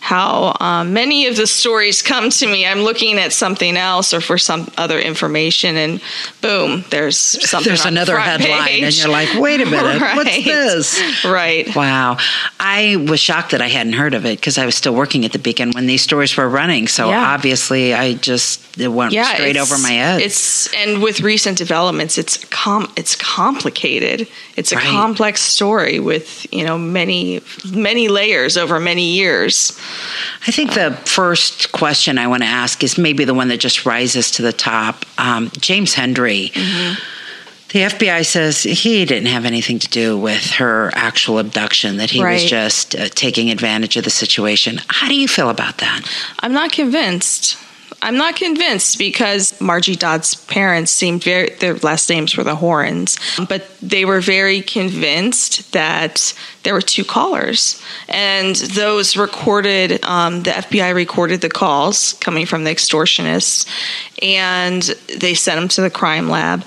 how 0.00 0.56
um, 0.60 0.92
many 0.92 1.26
of 1.26 1.36
the 1.36 1.46
stories 1.46 2.02
come 2.02 2.30
to 2.30 2.46
me. 2.46 2.66
I'm 2.66 2.80
looking 2.80 3.18
at 3.18 3.32
something 3.32 3.76
else 3.76 4.14
or 4.14 4.20
for 4.20 4.38
some 4.38 4.70
other 4.76 4.98
information, 4.98 5.76
and 5.76 6.00
boom, 6.40 6.84
there's 6.90 7.18
something. 7.18 7.68
There's 7.68 7.84
another 7.84 8.14
the 8.14 8.20
headline, 8.20 8.68
page. 8.68 8.82
and 8.84 8.96
you're 8.96 9.08
like, 9.08 9.28
"Wait 9.34 9.60
a 9.60 9.66
minute, 9.70 10.00
right. 10.00 10.16
what's 10.16 10.44
this?" 10.44 11.24
Right. 11.24 11.74
Wow. 11.74 12.16
I 12.60 13.04
was 13.08 13.20
shocked 13.20 13.50
that 13.50 13.60
I 13.60 13.68
hadn't 13.68 13.94
heard 13.94 14.14
of 14.14 14.24
it 14.24 14.38
because 14.38 14.56
I 14.56 14.66
was 14.66 14.74
still 14.74 14.94
working 14.94 15.24
at 15.24 15.32
the 15.32 15.38
Beacon 15.38 15.72
when 15.72 15.86
these 15.86 16.02
stories 16.02 16.36
were 16.36 16.48
running. 16.48 16.88
So 16.88 17.10
yeah. 17.10 17.32
obviously, 17.32 17.92
I 17.92 18.14
just 18.14 18.78
it 18.78 18.88
went 18.88 19.12
yeah, 19.12 19.34
straight 19.34 19.56
over 19.56 19.76
my 19.78 19.90
head. 19.90 20.20
It's 20.20 20.72
and 20.74 21.02
with 21.02 21.20
recent 21.20 21.58
developments, 21.58 22.18
it's 22.18 22.44
com 22.46 22.90
it's 22.96 23.16
complicated. 23.16 24.28
It's 24.56 24.72
a 24.72 24.76
right. 24.76 24.86
complex 24.86 25.40
story 25.40 26.00
with 26.00 26.46
you 26.52 26.64
know 26.64 26.78
many 26.78 27.40
many 27.72 28.08
layers 28.08 28.56
over 28.56 28.80
many 28.80 29.04
years. 29.12 29.78
I 30.46 30.50
think 30.50 30.74
the 30.74 30.92
first 31.04 31.72
question 31.72 32.18
I 32.18 32.26
want 32.26 32.42
to 32.42 32.48
ask 32.48 32.82
is 32.82 32.98
maybe 32.98 33.24
the 33.24 33.34
one 33.34 33.48
that 33.48 33.58
just 33.58 33.86
rises 33.86 34.30
to 34.32 34.42
the 34.42 34.52
top. 34.52 35.04
Um, 35.18 35.50
James 35.58 35.94
Hendry. 35.94 36.50
Mm-hmm. 36.54 37.04
The 37.68 37.80
FBI 37.80 38.24
says 38.24 38.62
he 38.62 39.04
didn't 39.04 39.28
have 39.28 39.44
anything 39.44 39.78
to 39.80 39.88
do 39.88 40.18
with 40.18 40.52
her 40.52 40.90
actual 40.94 41.38
abduction, 41.38 41.98
that 41.98 42.10
he 42.10 42.22
right. 42.22 42.34
was 42.34 42.44
just 42.44 42.96
uh, 42.96 43.08
taking 43.10 43.50
advantage 43.50 43.96
of 43.98 44.04
the 44.04 44.10
situation. 44.10 44.80
How 44.88 45.08
do 45.08 45.14
you 45.14 45.28
feel 45.28 45.50
about 45.50 45.78
that? 45.78 46.10
I'm 46.40 46.54
not 46.54 46.72
convinced. 46.72 47.58
I'm 48.00 48.16
not 48.16 48.36
convinced 48.36 48.98
because 48.98 49.60
Margie 49.60 49.96
Dodd's 49.96 50.34
parents 50.34 50.92
seemed 50.92 51.24
very, 51.24 51.50
their 51.50 51.74
last 51.76 52.08
names 52.08 52.36
were 52.36 52.44
the 52.44 52.54
Horns, 52.54 53.18
but 53.48 53.68
they 53.80 54.04
were 54.04 54.20
very 54.20 54.60
convinced 54.60 55.72
that 55.72 56.32
there 56.62 56.74
were 56.74 56.80
two 56.80 57.04
callers. 57.04 57.82
And 58.08 58.54
those 58.54 59.16
recorded, 59.16 60.04
um, 60.04 60.44
the 60.44 60.50
FBI 60.50 60.94
recorded 60.94 61.40
the 61.40 61.48
calls 61.48 62.12
coming 62.14 62.46
from 62.46 62.64
the 62.64 62.70
extortionists 62.70 63.66
and 64.22 64.82
they 65.18 65.34
sent 65.34 65.58
them 65.58 65.68
to 65.68 65.80
the 65.80 65.90
crime 65.90 66.28
lab. 66.28 66.64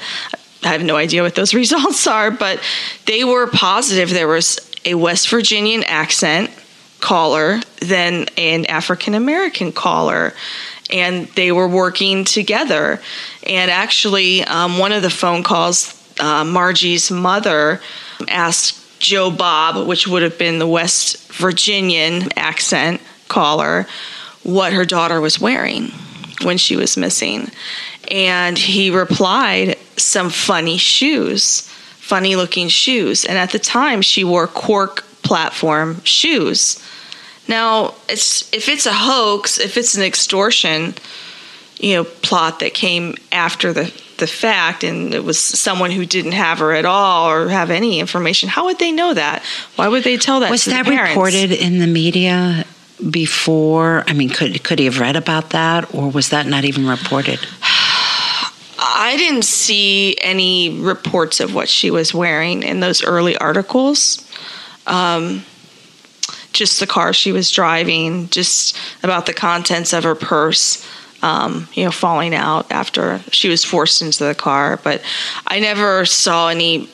I 0.64 0.68
have 0.68 0.84
no 0.84 0.98
idea 0.98 1.24
what 1.24 1.36
those 1.36 1.54
results 1.64 2.08
are, 2.08 2.32
but 2.32 2.60
they 3.06 3.24
were 3.24 3.48
positive 3.48 4.10
there 4.10 4.28
was 4.28 4.60
a 4.84 4.96
West 4.96 5.30
Virginian 5.30 5.84
accent 5.86 6.52
caller 7.00 7.60
than 7.80 8.28
an 8.38 8.66
African 8.68 9.16
American 9.16 9.72
caller 9.72 10.34
and 10.92 11.28
they 11.30 11.52
were 11.52 11.68
working 11.68 12.24
together. 12.24 13.00
And 13.48 13.72
actually, 13.72 14.44
um, 14.44 14.78
one 14.78 14.92
of 14.92 15.02
the 15.02 15.10
phone 15.10 15.44
calls, 15.44 15.98
uh, 16.20 16.44
Margie's 16.44 17.10
mother 17.12 17.82
asked 18.28 19.00
Joe 19.00 19.32
Bob, 19.32 19.88
which 19.88 20.08
would 20.08 20.22
have 20.22 20.38
been 20.38 20.60
the 20.60 20.68
West 20.68 21.32
Virginian 21.34 22.30
accent 22.38 23.02
caller, 23.28 23.88
what 24.44 24.74
her 24.74 24.86
daughter 24.86 25.22
was 25.22 25.40
wearing 25.40 25.92
when 26.44 26.58
she 26.58 26.76
was 26.76 26.98
missing. 26.98 27.50
And 28.10 28.58
he 28.58 28.90
replied, 28.90 29.78
some 29.98 30.30
funny 30.30 30.78
shoes, 30.78 31.62
funny 31.98 32.36
looking 32.36 32.68
shoes. 32.68 33.26
And 33.26 33.38
at 33.38 33.52
the 33.52 33.60
time, 33.60 34.02
she 34.02 34.24
wore 34.24 34.48
cork 34.48 35.04
platform 35.24 36.02
shoes. 36.04 36.84
Now, 37.48 37.96
it's 38.08 38.52
if 38.54 38.70
it's 38.70 38.86
a 38.86 38.94
hoax, 38.94 39.60
if 39.60 39.78
it's 39.78 39.96
an 39.96 40.04
extortion, 40.04 40.94
you 41.80 41.96
know, 41.96 42.04
plot 42.04 42.60
that 42.60 42.74
came 42.74 43.16
after 43.32 43.74
the 43.74 43.94
the 44.18 44.28
fact 44.28 44.84
and 44.84 45.14
it 45.14 45.24
was 45.24 45.40
someone 45.40 45.90
who 45.92 46.06
didn't 46.06 46.34
have 46.34 46.60
her 46.60 46.74
at 46.74 46.86
all 46.86 47.30
or 47.30 47.50
have 47.50 47.72
any 47.72 48.00
information, 48.00 48.48
how 48.48 48.66
would 48.66 48.78
they 48.78 48.92
know 48.92 49.14
that? 49.14 49.44
Why 49.76 49.88
would 49.88 50.04
they 50.04 50.16
tell 50.18 50.40
that 50.42 50.52
was 50.52 50.66
that 50.66 50.88
reported 50.88 51.52
in 51.52 51.80
the 51.80 51.88
media 51.88 52.66
before? 53.10 54.04
I 54.08 54.14
mean, 54.14 54.30
could 54.30 54.64
could 54.64 54.80
he 54.80 54.86
have 54.86 55.00
read 55.00 55.16
about 55.16 55.50
that 55.50 55.94
or 55.94 56.10
was 56.10 56.30
that 56.30 56.46
not 56.46 56.64
even 56.64 56.88
reported? 56.88 57.40
I 58.84 59.16
didn't 59.18 59.46
see 59.46 60.16
any 60.22 60.80
reports 60.80 61.40
of 61.40 61.54
what 61.54 61.68
she 61.68 61.92
was 61.92 62.14
wearing 62.14 62.64
in 62.64 62.80
those 62.80 63.04
early 63.04 63.36
articles. 63.38 64.26
Um, 64.86 65.44
just 66.54 66.80
the 66.80 66.88
car 66.88 67.14
she 67.14 67.32
was 67.32 67.50
driving, 67.52 68.30
just 68.30 68.78
about 69.04 69.26
the 69.26 69.34
contents 69.34 69.94
of 69.94 70.04
her 70.04 70.16
purse, 70.16 70.88
um, 71.22 71.68
you 71.74 71.86
know, 71.86 71.92
falling 71.92 72.34
out 72.34 72.72
after 72.72 73.20
she 73.32 73.50
was 73.50 73.64
forced 73.64 74.02
into 74.02 74.24
the 74.24 74.36
car. 74.36 74.80
But 74.84 75.02
I 75.48 75.60
never 75.60 76.06
saw 76.06 76.50
any. 76.50 76.90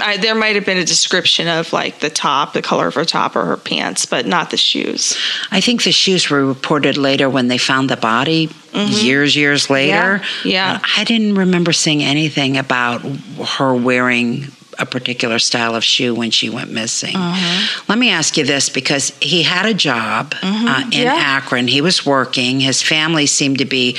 I, 0.00 0.16
there 0.16 0.34
might 0.34 0.56
have 0.56 0.66
been 0.66 0.78
a 0.78 0.84
description 0.84 1.46
of 1.46 1.72
like 1.72 2.00
the 2.00 2.10
top, 2.10 2.52
the 2.52 2.62
color 2.62 2.88
of 2.88 2.94
her 2.94 3.04
top 3.04 3.36
or 3.36 3.44
her 3.44 3.56
pants, 3.56 4.06
but 4.06 4.26
not 4.26 4.50
the 4.50 4.56
shoes. 4.56 5.16
I 5.52 5.60
think 5.60 5.84
the 5.84 5.92
shoes 5.92 6.28
were 6.28 6.44
reported 6.44 6.96
later 6.96 7.30
when 7.30 7.46
they 7.46 7.58
found 7.58 7.88
the 7.88 7.96
body, 7.96 8.50
years, 8.74 9.36
years 9.36 9.70
later. 9.70 10.18
Mm-hmm. 10.18 10.48
Yeah, 10.48 10.72
yeah. 10.72 10.80
I 10.96 11.04
didn't 11.04 11.36
remember 11.36 11.72
seeing 11.72 12.02
anything 12.02 12.56
about 12.56 13.02
her 13.02 13.72
wearing 13.72 14.48
a 14.82 14.86
particular 14.86 15.38
style 15.38 15.74
of 15.74 15.82
shoe 15.82 16.14
when 16.14 16.30
she 16.30 16.50
went 16.50 16.70
missing. 16.70 17.16
Uh-huh. 17.16 17.82
Let 17.88 17.98
me 17.98 18.10
ask 18.10 18.36
you 18.36 18.44
this 18.44 18.68
because 18.68 19.10
he 19.20 19.42
had 19.42 19.64
a 19.64 19.72
job 19.74 20.34
uh, 20.42 20.46
in 20.46 20.52
Mm-hmm. 20.52 20.92
Yeah. 20.92 21.14
Akron. 21.16 21.68
He 21.68 21.80
was 21.80 22.04
working. 22.04 22.60
His 22.60 22.82
family 22.82 23.26
seemed 23.26 23.58
to 23.58 23.64
be 23.64 23.96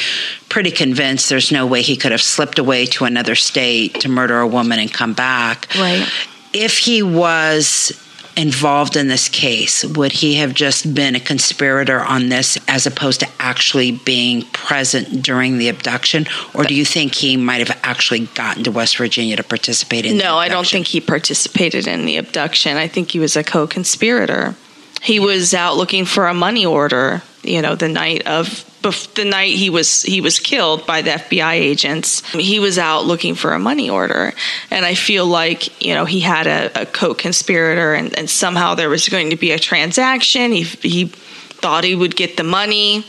pretty 0.49 0.69
convinced 0.71 1.29
there's 1.29 1.51
no 1.51 1.65
way 1.65 1.81
he 1.81 1.95
could 1.97 2.11
have 2.11 2.21
slipped 2.21 2.59
away 2.59 2.85
to 2.87 3.05
another 3.05 3.33
state 3.35 4.01
to 4.01 4.09
murder 4.09 4.39
a 4.39 4.47
woman 4.47 4.77
and 4.79 4.91
come 4.93 5.13
back. 5.13 5.67
Right. 5.75 6.07
If 6.53 6.77
he 6.77 7.01
was 7.01 7.91
involved 8.35 8.95
in 8.95 9.07
this 9.07 9.29
case, 9.29 9.83
would 9.83 10.11
he 10.11 10.35
have 10.35 10.53
just 10.53 10.93
been 10.93 11.15
a 11.15 11.19
conspirator 11.19 11.99
on 11.99 12.29
this 12.29 12.57
as 12.67 12.85
opposed 12.85 13.19
to 13.19 13.27
actually 13.39 13.91
being 13.91 14.43
present 14.47 15.21
during 15.21 15.57
the 15.57 15.69
abduction? 15.69 16.25
Or 16.53 16.63
do 16.63 16.73
you 16.73 16.85
think 16.85 17.15
he 17.15 17.37
might 17.37 17.67
have 17.67 17.79
actually 17.83 18.27
gotten 18.27 18.63
to 18.63 18.71
West 18.71 18.97
Virginia 18.97 19.35
to 19.35 19.43
participate 19.43 20.05
in 20.05 20.17
the 20.17 20.23
No, 20.23 20.37
I 20.37 20.49
don't 20.49 20.67
think 20.67 20.87
he 20.87 21.01
participated 21.01 21.87
in 21.87 22.05
the 22.05 22.17
abduction. 22.17 22.77
I 22.77 22.87
think 22.87 23.11
he 23.11 23.19
was 23.19 23.35
a 23.35 23.43
co 23.43 23.67
conspirator. 23.67 24.55
He 25.01 25.19
was 25.19 25.53
out 25.53 25.75
looking 25.75 26.05
for 26.05 26.27
a 26.27 26.33
money 26.33 26.65
order, 26.65 27.21
you 27.43 27.61
know, 27.61 27.75
the 27.75 27.89
night 27.89 28.25
of 28.25 28.47
bef- 28.81 29.13
the 29.15 29.25
night 29.25 29.55
he 29.55 29.69
was 29.69 30.03
he 30.03 30.21
was 30.21 30.39
killed 30.39 30.85
by 30.85 31.01
the 31.01 31.11
FBI 31.11 31.53
agents. 31.53 32.27
He 32.31 32.59
was 32.59 32.77
out 32.77 33.05
looking 33.05 33.35
for 33.35 33.53
a 33.53 33.59
money 33.59 33.89
order, 33.89 34.33
and 34.71 34.85
I 34.85 34.95
feel 34.95 35.25
like 35.25 35.83
you 35.83 35.93
know 35.93 36.05
he 36.05 36.19
had 36.19 36.47
a, 36.47 36.81
a 36.81 36.85
co-conspirator, 36.85 37.93
and, 37.93 38.17
and 38.17 38.29
somehow 38.29 38.75
there 38.75 38.89
was 38.89 39.09
going 39.09 39.29
to 39.31 39.35
be 39.35 39.51
a 39.51 39.59
transaction. 39.59 40.51
He 40.51 40.63
he 40.63 41.05
thought 41.07 41.83
he 41.83 41.95
would 41.95 42.15
get 42.15 42.37
the 42.37 42.43
money. 42.43 43.05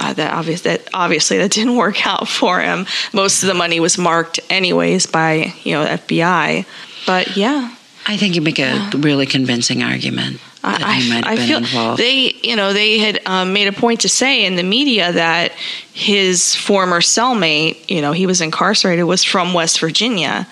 Uh, 0.00 0.12
that 0.12 0.32
obvious 0.32 0.62
that 0.62 0.88
obviously 0.92 1.38
that 1.38 1.50
didn't 1.52 1.76
work 1.76 2.06
out 2.06 2.28
for 2.28 2.60
him. 2.60 2.86
Most 3.12 3.42
of 3.42 3.48
the 3.48 3.54
money 3.54 3.80
was 3.80 3.98
marked 3.98 4.40
anyways 4.50 5.06
by 5.06 5.52
you 5.62 5.72
know 5.72 5.84
FBI. 5.84 6.66
But 7.06 7.36
yeah, 7.36 7.74
I 8.06 8.16
think 8.16 8.34
you 8.34 8.40
make 8.40 8.58
a 8.58 8.90
really 8.96 9.26
convincing 9.26 9.82
argument 9.82 10.40
that 10.64 11.02
he 11.02 11.10
might 11.10 11.24
have 11.24 11.32
I 11.32 11.36
been 11.36 11.46
feel 11.46 11.58
involved. 11.58 12.00
they, 12.00 12.34
you 12.42 12.56
know, 12.56 12.72
they 12.72 12.98
had 12.98 13.20
um, 13.26 13.52
made 13.52 13.68
a 13.68 13.72
point 13.72 14.00
to 14.00 14.08
say 14.08 14.44
in 14.44 14.56
the 14.56 14.62
media 14.62 15.12
that 15.12 15.52
his 15.92 16.54
former 16.54 17.00
cellmate, 17.00 17.88
you 17.88 18.00
know, 18.00 18.12
he 18.12 18.26
was 18.26 18.40
incarcerated, 18.40 19.04
was 19.04 19.22
from 19.24 19.54
West 19.54 19.80
Virginia. 19.80 20.46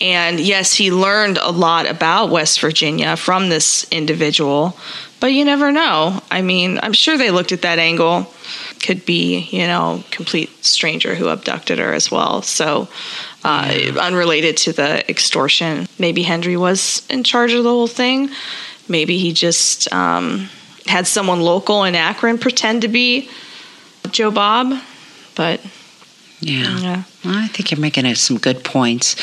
And 0.00 0.40
yes, 0.40 0.74
he 0.74 0.90
learned 0.90 1.38
a 1.38 1.50
lot 1.50 1.86
about 1.86 2.30
West 2.30 2.60
Virginia 2.60 3.16
from 3.16 3.50
this 3.50 3.86
individual, 3.90 4.76
but 5.20 5.28
you 5.28 5.44
never 5.44 5.70
know. 5.70 6.22
I 6.30 6.40
mean, 6.40 6.80
I'm 6.82 6.94
sure 6.94 7.18
they 7.18 7.30
looked 7.30 7.52
at 7.52 7.62
that 7.62 7.78
angle. 7.78 8.32
Could 8.82 9.04
be, 9.04 9.40
you 9.50 9.66
know, 9.66 10.02
complete 10.10 10.64
stranger 10.64 11.14
who 11.14 11.28
abducted 11.28 11.78
her 11.78 11.92
as 11.92 12.10
well. 12.10 12.40
So, 12.40 12.88
uh, 13.44 13.92
unrelated 14.00 14.56
to 14.56 14.72
the 14.72 15.08
extortion, 15.08 15.86
maybe 15.98 16.22
Hendry 16.22 16.56
was 16.56 17.06
in 17.10 17.22
charge 17.22 17.52
of 17.52 17.62
the 17.62 17.70
whole 17.70 17.86
thing. 17.86 18.30
Maybe 18.90 19.18
he 19.18 19.32
just 19.32 19.92
um, 19.92 20.48
had 20.86 21.06
someone 21.06 21.40
local 21.40 21.84
in 21.84 21.94
Akron 21.94 22.38
pretend 22.38 22.82
to 22.82 22.88
be 22.88 23.30
Joe 24.10 24.30
Bob. 24.30 24.78
But 25.36 25.60
Yeah. 26.40 26.78
Yeah. 26.78 27.02
Well, 27.24 27.34
I 27.36 27.46
think 27.48 27.70
you're 27.70 27.80
making 27.80 28.12
some 28.16 28.38
good 28.38 28.64
points. 28.64 29.16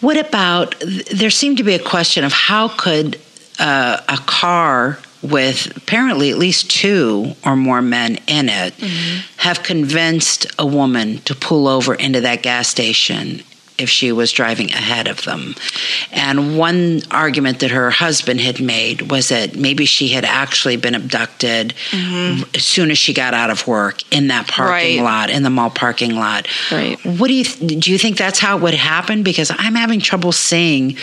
What 0.00 0.16
about 0.16 0.76
there 1.12 1.30
seemed 1.30 1.58
to 1.58 1.64
be 1.64 1.74
a 1.74 1.82
question 1.82 2.22
of 2.22 2.32
how 2.32 2.68
could 2.68 3.20
uh, 3.58 4.00
a 4.08 4.18
car 4.18 4.98
with 5.22 5.76
apparently 5.76 6.30
at 6.30 6.38
least 6.38 6.70
two 6.70 7.34
or 7.44 7.56
more 7.56 7.82
men 7.82 8.18
in 8.28 8.48
it 8.48 8.72
have 9.38 9.64
convinced 9.64 10.46
a 10.58 10.66
woman 10.66 11.18
to 11.22 11.34
pull 11.34 11.66
over 11.66 11.94
into 11.94 12.20
that 12.20 12.42
gas 12.42 12.68
station 12.68 13.42
if 13.78 13.88
she 13.88 14.12
was 14.12 14.32
driving 14.32 14.70
ahead 14.70 15.06
of 15.06 15.22
them. 15.22 15.54
And 16.12 16.58
one 16.58 17.00
argument 17.10 17.60
that 17.60 17.70
her 17.70 17.90
husband 17.90 18.40
had 18.40 18.60
made 18.60 19.10
was 19.10 19.28
that 19.28 19.56
maybe 19.56 19.86
she 19.86 20.08
had 20.08 20.24
actually 20.24 20.76
been 20.76 20.94
abducted 20.94 21.74
mm-hmm. 21.90 22.42
as 22.54 22.64
soon 22.64 22.90
as 22.90 22.98
she 22.98 23.14
got 23.14 23.34
out 23.34 23.50
of 23.50 23.66
work 23.66 24.02
in 24.12 24.28
that 24.28 24.48
parking 24.48 24.68
Right. 24.68 25.00
lot, 25.02 25.30
in 25.30 25.42
the 25.42 25.50
mall 25.50 25.70
parking 25.70 26.14
lot. 26.16 26.46
Right. 26.70 26.98
What 27.04 27.28
do 27.28 27.34
you 27.34 27.44
th- 27.44 27.80
do? 27.80 27.90
You 27.90 27.98
think 27.98 28.16
that's 28.16 28.38
how 28.38 28.56
it 28.56 28.62
would 28.62 28.74
happen? 28.74 29.22
Because 29.22 29.50
I'm 29.56 29.74
having 29.74 30.00
trouble 30.00 30.32
seeing 30.32 30.96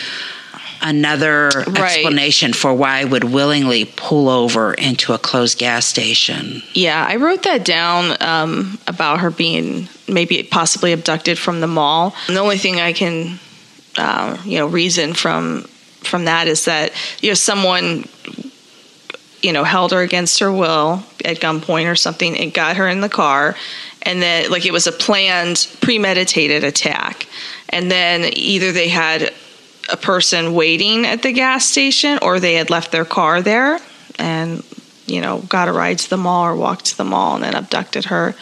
another 0.85 1.49
Right. 1.67 1.79
explanation 1.97 2.53
for 2.53 2.73
why 2.73 2.99
I 2.99 3.03
would 3.05 3.23
willingly 3.23 3.85
pull 3.85 4.29
over 4.29 4.73
into 4.75 5.13
a 5.13 5.17
closed 5.17 5.57
gas 5.57 5.85
station. 5.85 6.61
yeah, 6.73 7.05
I 7.09 7.15
wrote 7.17 7.43
that 7.43 7.65
down 7.65 8.15
um, 8.21 8.77
about 8.87 9.19
her 9.19 9.31
being 9.31 9.89
maybe 10.07 10.43
possibly 10.43 10.93
abducted 10.93 11.37
from 11.39 11.59
the 11.59 11.67
mall. 11.67 12.15
And 12.27 12.37
the 12.37 12.41
only 12.41 12.59
thing 12.59 12.79
I 12.79 12.93
can, 12.93 13.39
uh, 13.97 14.37
you 14.45 14.59
know, 14.59 14.67
reason 14.67 15.13
from 15.13 15.67
from 16.03 16.25
that 16.25 16.47
is 16.47 16.65
that 16.65 16.91
you 17.21 17.29
know 17.31 17.33
someone 17.33 18.05
you 19.41 19.51
know 19.51 19.63
held 19.63 19.91
her 19.91 20.01
against 20.01 20.39
her 20.39 20.51
will 20.51 21.03
at 21.23 21.39
gunpoint 21.39 21.91
or 21.91 21.95
something 21.95 22.37
and 22.37 22.53
got 22.53 22.77
her 22.77 22.87
in 22.87 23.01
the 23.01 23.09
car 23.09 23.55
and 24.03 24.21
then 24.21 24.51
like 24.51 24.65
it 24.67 24.71
was 24.71 24.85
a 24.85 24.91
planned 24.91 25.67
premeditated 25.81 26.63
attack 26.63 27.25
and 27.69 27.89
then 27.89 28.29
either 28.33 28.71
they 28.71 28.87
had 28.87 29.33
a 29.89 29.97
person 29.97 30.53
waiting 30.53 31.05
at 31.05 31.21
the 31.21 31.31
gas 31.31 31.65
station 31.65 32.19
or 32.21 32.39
they 32.39 32.55
had 32.55 32.69
left 32.69 32.91
their 32.91 33.05
car 33.05 33.41
there 33.41 33.79
and 34.17 34.63
you 35.05 35.21
know 35.21 35.39
got 35.49 35.67
a 35.67 35.71
ride 35.71 35.99
to 35.99 36.09
the 36.09 36.17
mall 36.17 36.45
or 36.45 36.55
walked 36.55 36.85
to 36.85 36.97
the 36.97 37.03
mall 37.03 37.35
and 37.35 37.43
then 37.43 37.55
abducted 37.55 38.05
her 38.05 38.35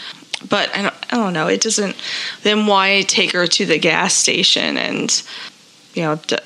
but 0.49 0.75
I 0.75 0.83
don't, 0.83 0.95
I 1.11 1.17
don't 1.17 1.33
know 1.33 1.47
it 1.47 1.61
doesn't 1.61 1.95
then 2.43 2.67
why 2.67 3.01
take 3.01 3.31
her 3.33 3.47
to 3.47 3.65
the 3.65 3.79
gas 3.79 4.13
station 4.13 4.77
and 4.77 5.23
you 5.93 6.03
know 6.03 6.15
d- 6.27 6.37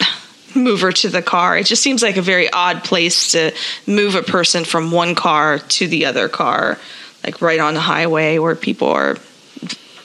move 0.54 0.80
her 0.80 0.92
to 0.92 1.08
the 1.08 1.22
car. 1.22 1.56
It 1.56 1.66
just 1.66 1.82
seems 1.82 2.02
like 2.02 2.16
a 2.16 2.22
very 2.22 2.50
odd 2.50 2.84
place 2.84 3.32
to 3.32 3.52
move 3.86 4.14
a 4.14 4.22
person 4.22 4.64
from 4.64 4.90
one 4.90 5.14
car 5.14 5.58
to 5.58 5.86
the 5.86 6.06
other 6.06 6.28
car, 6.28 6.78
like 7.24 7.40
right 7.40 7.60
on 7.60 7.74
the 7.74 7.80
highway 7.80 8.38
where 8.38 8.56
people 8.56 8.88
are 8.88 9.16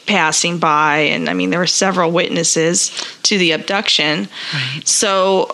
passing 0.06 0.58
by. 0.60 0.98
And 0.98 1.30
I 1.30 1.34
mean, 1.34 1.50
there 1.50 1.60
were 1.60 1.68
several 1.68 2.12
witnesses 2.12 2.92
to 3.24 3.38
the 3.38 3.52
abduction. 3.52 4.28
So 4.84 5.50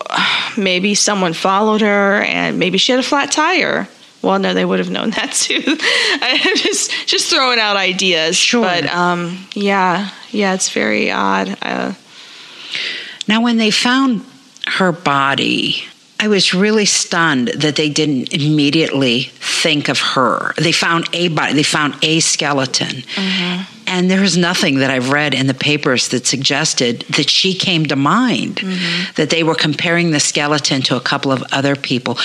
maybe 0.56 0.94
someone 0.94 1.32
followed 1.32 1.80
her 1.80 2.22
and 2.22 2.58
maybe 2.58 2.78
she 2.78 2.92
had 2.92 2.98
a 3.00 3.02
flat 3.04 3.32
tire. 3.32 3.88
Well, 4.22 4.38
no, 4.38 4.54
they 4.54 4.64
would 4.64 4.78
have 4.78 4.90
known 4.90 5.10
that 5.16 5.32
too. 5.32 5.60
I'm 6.22 6.56
just 6.56 6.90
just 7.06 7.30
throwing 7.30 7.58
out 7.58 7.76
ideas. 7.76 8.36
Sure. 8.36 8.62
But 8.62 8.84
um, 8.86 9.38
yeah, 9.54 10.10
yeah, 10.30 10.54
it's 10.54 10.70
very 10.70 11.10
odd. 11.10 11.56
Uh, 11.62 11.94
Now, 13.28 13.40
when 13.42 13.56
they 13.56 13.70
found 13.70 14.24
her 14.66 14.92
body, 14.92 15.84
I 16.20 16.28
was 16.28 16.54
really 16.54 16.84
stunned 16.86 17.48
that 17.48 17.74
they 17.76 17.88
didn't 17.88 18.32
immediately 18.32 19.22
think 19.40 19.88
of 19.88 19.98
her. 20.14 20.54
They 20.56 20.72
found 20.72 21.08
a 21.12 21.28
body, 21.28 21.54
they 21.54 21.62
found 21.64 21.94
a 22.02 22.20
skeleton. 22.20 23.02
And 23.92 24.10
there 24.10 24.22
was 24.22 24.38
nothing 24.38 24.78
that 24.78 24.90
I've 24.90 25.10
read 25.10 25.34
in 25.34 25.48
the 25.48 25.54
papers 25.54 26.08
that 26.08 26.26
suggested 26.26 27.00
that 27.10 27.28
she 27.28 27.52
came 27.52 27.84
to 27.86 27.94
mind, 27.94 28.56
mm-hmm. 28.56 29.12
that 29.16 29.28
they 29.28 29.42
were 29.42 29.54
comparing 29.54 30.12
the 30.12 30.18
skeleton 30.18 30.80
to 30.82 30.96
a 30.96 31.00
couple 31.00 31.30
of 31.30 31.44
other 31.52 31.76
people. 31.76 32.16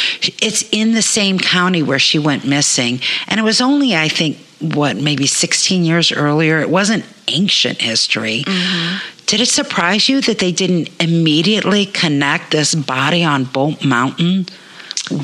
It's 0.41 0.63
in 0.71 0.93
the 0.93 1.01
same 1.01 1.37
county 1.37 1.83
where 1.83 1.99
she 1.99 2.19
went 2.19 2.45
missing. 2.45 3.01
And 3.27 3.37
it 3.37 3.43
was 3.43 3.59
only, 3.59 3.97
I 3.97 4.07
think, 4.07 4.37
what, 4.61 4.95
maybe 4.95 5.27
16 5.27 5.83
years 5.83 6.13
earlier. 6.13 6.61
It 6.61 6.69
wasn't 6.69 7.03
ancient 7.27 7.81
history. 7.81 8.45
Mm-hmm. 8.47 9.25
Did 9.25 9.41
it 9.41 9.47
surprise 9.47 10.07
you 10.07 10.21
that 10.21 10.39
they 10.39 10.53
didn't 10.53 10.89
immediately 11.01 11.85
connect 11.85 12.51
this 12.51 12.73
body 12.75 13.25
on 13.25 13.43
Bolt 13.43 13.83
Mountain 13.83 14.45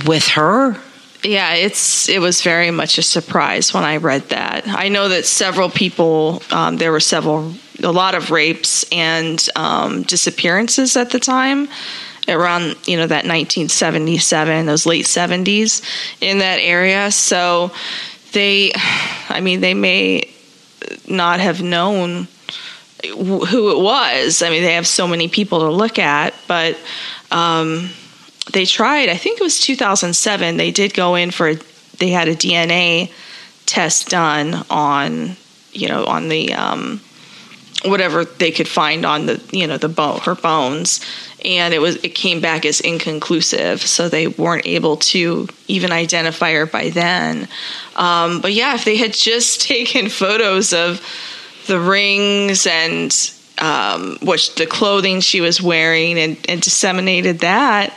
with 0.05 0.27
her? 0.27 0.75
Yeah, 1.23 1.53
it's 1.53 2.09
it 2.09 2.19
was 2.19 2.41
very 2.41 2.69
much 2.69 2.97
a 2.97 3.01
surprise 3.01 3.73
when 3.73 3.85
I 3.85 3.97
read 3.97 4.23
that. 4.29 4.67
I 4.67 4.89
know 4.89 5.07
that 5.07 5.25
several 5.25 5.69
people, 5.69 6.43
um, 6.51 6.75
there 6.77 6.91
were 6.91 6.99
several, 6.99 7.53
a 7.81 7.91
lot 7.91 8.13
of 8.13 8.29
rapes 8.29 8.83
and 8.91 9.45
um, 9.55 10.03
disappearances 10.03 10.97
at 10.97 11.11
the 11.11 11.19
time, 11.19 11.69
around 12.27 12.75
you 12.85 12.97
know 12.97 13.07
that 13.07 13.25
1977, 13.25 14.65
those 14.65 14.85
late 14.85 15.05
70s 15.05 15.81
in 16.19 16.39
that 16.39 16.57
area. 16.57 17.09
So 17.09 17.71
they, 18.33 18.73
I 19.29 19.39
mean, 19.39 19.61
they 19.61 19.73
may 19.73 20.29
not 21.07 21.39
have 21.39 21.61
known 21.61 22.27
who 23.11 23.71
it 23.71 23.81
was. 23.81 24.41
I 24.41 24.49
mean, 24.49 24.63
they 24.63 24.73
have 24.73 24.87
so 24.87 25.07
many 25.07 25.29
people 25.29 25.59
to 25.59 25.69
look 25.69 25.99
at, 25.99 26.33
but 26.47 26.77
um, 27.31 27.89
they 28.51 28.65
tried. 28.65 29.09
I 29.09 29.15
think 29.15 29.39
it 29.39 29.43
was 29.43 29.59
2007. 29.59 30.57
They 30.57 30.71
did 30.71 30.93
go 30.93 31.15
in 31.15 31.31
for. 31.31 31.55
They 31.99 32.09
had 32.09 32.27
a 32.27 32.35
DNA 32.35 33.11
test 33.65 34.09
done 34.09 34.65
on, 34.69 35.37
you 35.71 35.87
know, 35.87 36.05
on 36.05 36.27
the 36.27 36.53
um, 36.53 36.99
whatever 37.85 38.25
they 38.25 38.51
could 38.51 38.67
find 38.67 39.05
on 39.05 39.27
the, 39.27 39.41
you 39.51 39.67
know, 39.67 39.77
the 39.77 39.89
bone, 39.89 40.19
her 40.21 40.35
bones, 40.35 40.99
and 41.45 41.73
it 41.73 41.79
was 41.79 41.95
it 41.97 42.15
came 42.15 42.41
back 42.41 42.65
as 42.65 42.81
inconclusive. 42.81 43.81
So 43.81 44.09
they 44.09 44.27
weren't 44.27 44.67
able 44.67 44.97
to 44.97 45.47
even 45.67 45.91
identify 45.91 46.53
her 46.53 46.65
by 46.65 46.89
then. 46.89 47.47
Um, 47.95 48.41
but 48.41 48.53
yeah, 48.53 48.75
if 48.75 48.83
they 48.83 48.97
had 48.97 49.13
just 49.13 49.61
taken 49.67 50.09
photos 50.09 50.73
of 50.73 51.01
the 51.67 51.79
rings 51.79 52.67
and 52.67 53.15
um, 53.59 54.17
what 54.21 54.51
the 54.57 54.65
clothing 54.65 55.21
she 55.21 55.41
was 55.41 55.61
wearing 55.61 56.17
and, 56.19 56.37
and 56.49 56.61
disseminated 56.61 57.39
that. 57.39 57.95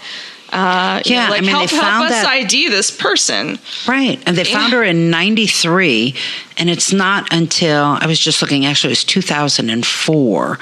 Uh, 0.53 1.03
you 1.05 1.15
know, 1.15 1.21
Yeah, 1.23 1.27
I 1.27 1.31
like 1.31 1.41
mean, 1.43 1.47
they 1.53 1.67
help, 1.67 1.71
help 1.71 2.05
us 2.05 2.11
that- 2.11 2.27
ID 2.27 2.69
this 2.69 2.91
person. 2.91 3.59
Right. 3.87 4.23
And 4.27 4.37
they 4.37 4.45
found 4.45 4.73
her 4.73 4.83
in 4.85 5.11
93. 5.11 6.15
And 6.57 6.71
it's 6.71 6.93
not 6.93 7.33
until, 7.33 7.99
I 8.01 8.07
was 8.07 8.19
just 8.21 8.41
looking, 8.43 8.65
actually, 8.65 8.91
it 8.91 8.93
was 8.93 9.05
2004 9.05 10.59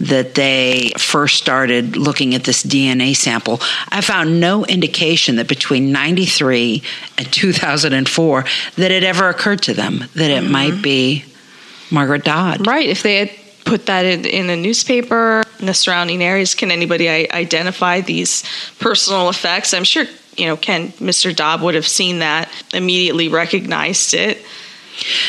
that 0.00 0.34
they 0.34 0.92
first 0.98 1.36
started 1.38 1.96
looking 1.96 2.34
at 2.34 2.44
this 2.44 2.62
DNA 2.64 3.14
sample. 3.16 3.60
I 3.90 4.00
found 4.00 4.40
no 4.40 4.64
indication 4.66 5.36
that 5.36 5.46
between 5.48 5.92
93 5.92 6.82
and 7.16 7.32
2004 7.32 8.44
that 8.76 8.90
it 8.90 9.04
ever 9.04 9.28
occurred 9.28 9.62
to 9.62 9.72
them 9.72 10.04
that 10.14 10.30
it 10.30 10.42
might 10.42 10.82
be 10.82 11.24
Margaret 11.90 12.24
Dodd. 12.24 12.66
Right. 12.66 12.88
If 12.88 13.02
they 13.04 13.16
had 13.16 13.30
put 13.64 13.86
that 13.86 14.04
in, 14.04 14.24
in 14.24 14.50
a 14.50 14.56
newspaper 14.56 15.42
in 15.58 15.66
the 15.66 15.74
surrounding 15.74 16.22
areas, 16.22 16.54
can 16.54 16.70
anybody 16.70 17.08
I- 17.08 17.28
identify 17.32 18.00
these 18.00 18.44
personal 18.78 19.28
effects? 19.28 19.74
I'm 19.74 19.84
sure, 19.84 20.04
you 20.36 20.46
know, 20.46 20.56
Ken, 20.56 20.88
Mr. 20.92 21.34
Dodd 21.34 21.62
would 21.62 21.74
have 21.74 21.86
seen 21.86 22.18
that, 22.20 22.50
immediately 22.72 23.28
recognized 23.28 24.14
it. 24.14 24.38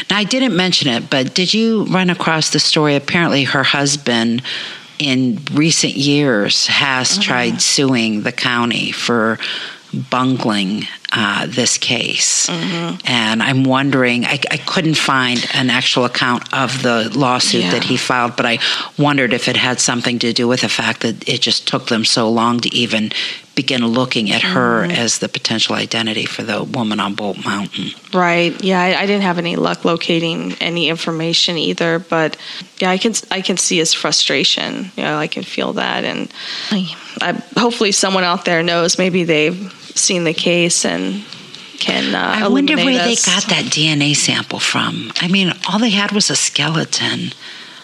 Now, 0.10 0.18
I 0.18 0.24
didn't 0.24 0.56
mention 0.56 0.90
it, 0.90 1.10
but 1.10 1.34
did 1.34 1.54
you 1.54 1.86
run 1.86 2.10
across 2.10 2.52
the 2.52 2.60
story? 2.60 2.96
Apparently, 2.96 3.46
her 3.46 3.64
husband 3.64 4.44
in 5.00 5.40
recent 5.54 5.94
years 5.94 6.68
has 6.68 7.14
uh-huh. 7.14 7.22
tried 7.22 7.62
suing 7.62 8.22
the 8.22 8.32
county 8.32 8.92
for 8.92 9.40
bungling 10.10 10.84
uh, 11.12 11.46
this 11.48 11.78
case. 11.78 12.50
And 12.50 13.42
I'm 13.42 13.64
wondering, 13.64 14.26
I, 14.26 14.40
I 14.52 14.58
couldn't 14.58 14.98
find 14.98 15.46
an 15.54 15.70
actual 15.70 16.06
account 16.06 16.54
of 16.54 16.82
the 16.84 17.12
lawsuit 17.18 17.64
Yeah. 17.64 17.72
that 17.72 17.84
he 17.84 17.96
filed, 17.98 18.36
but 18.36 18.46
I 18.46 18.60
wondered 18.98 19.34
if 19.34 19.48
it 19.48 19.56
had 19.56 19.80
something 19.80 20.20
to 20.20 20.34
do 20.34 20.48
with 20.48 20.62
the 20.62 20.70
fact 20.70 21.02
that 21.02 21.28
it 21.28 21.42
just 21.42 21.68
took 21.68 21.88
them 21.88 22.04
so 22.06 22.30
long 22.30 22.60
to 22.62 22.74
even 22.76 23.12
begin 23.56 23.86
looking 23.88 24.32
at 24.32 24.42
her 24.42 24.84
as 24.84 25.20
the 25.20 25.30
potential 25.30 25.76
identity 25.76 26.26
for 26.26 26.44
the 26.44 26.62
woman 26.62 27.00
on 27.00 27.16
Bolt 27.16 27.38
Mountain. 27.46 27.92
Right. 28.14 28.62
Yeah, 28.62 28.82
I, 28.82 29.04
I 29.04 29.06
didn't 29.06 29.22
have 29.22 29.38
any 29.38 29.56
luck 29.56 29.86
locating 29.86 30.56
any 30.60 30.90
information 30.90 31.58
either, 31.58 32.00
but 32.00 32.36
yeah, 32.80 32.90
I 32.90 32.98
can 32.98 33.14
I 33.32 33.40
can 33.40 33.56
see 33.56 33.78
his 33.78 33.94
frustration. 33.94 34.92
You 34.98 35.04
know, 35.04 35.18
I 35.18 35.28
can 35.28 35.44
feel 35.44 35.72
that, 35.74 36.04
and 36.04 36.30
I, 36.72 36.94
I, 37.22 37.32
hopefully 37.58 37.94
someone 37.94 38.26
out 38.26 38.44
there 38.44 38.62
knows. 38.62 38.98
Maybe 38.98 39.24
they've 39.24 39.72
seen 39.96 40.24
the 40.24 40.34
case 40.34 40.86
and 40.86 41.24
can. 41.80 42.14
Uh, 42.16 42.20
I 42.44 42.48
wonder 42.48 42.76
where 42.76 42.84
illuminate 42.90 43.18
they 43.20 43.32
got 43.32 43.44
that 43.50 43.66
DNA 43.66 44.16
sample 44.16 44.60
from. 44.60 45.12
I 45.22 45.28
mean, 45.28 45.54
all 45.70 45.80
they 45.80 45.90
had 45.92 46.12
was 46.12 46.30
a 46.30 46.36
skeleton. 46.36 47.34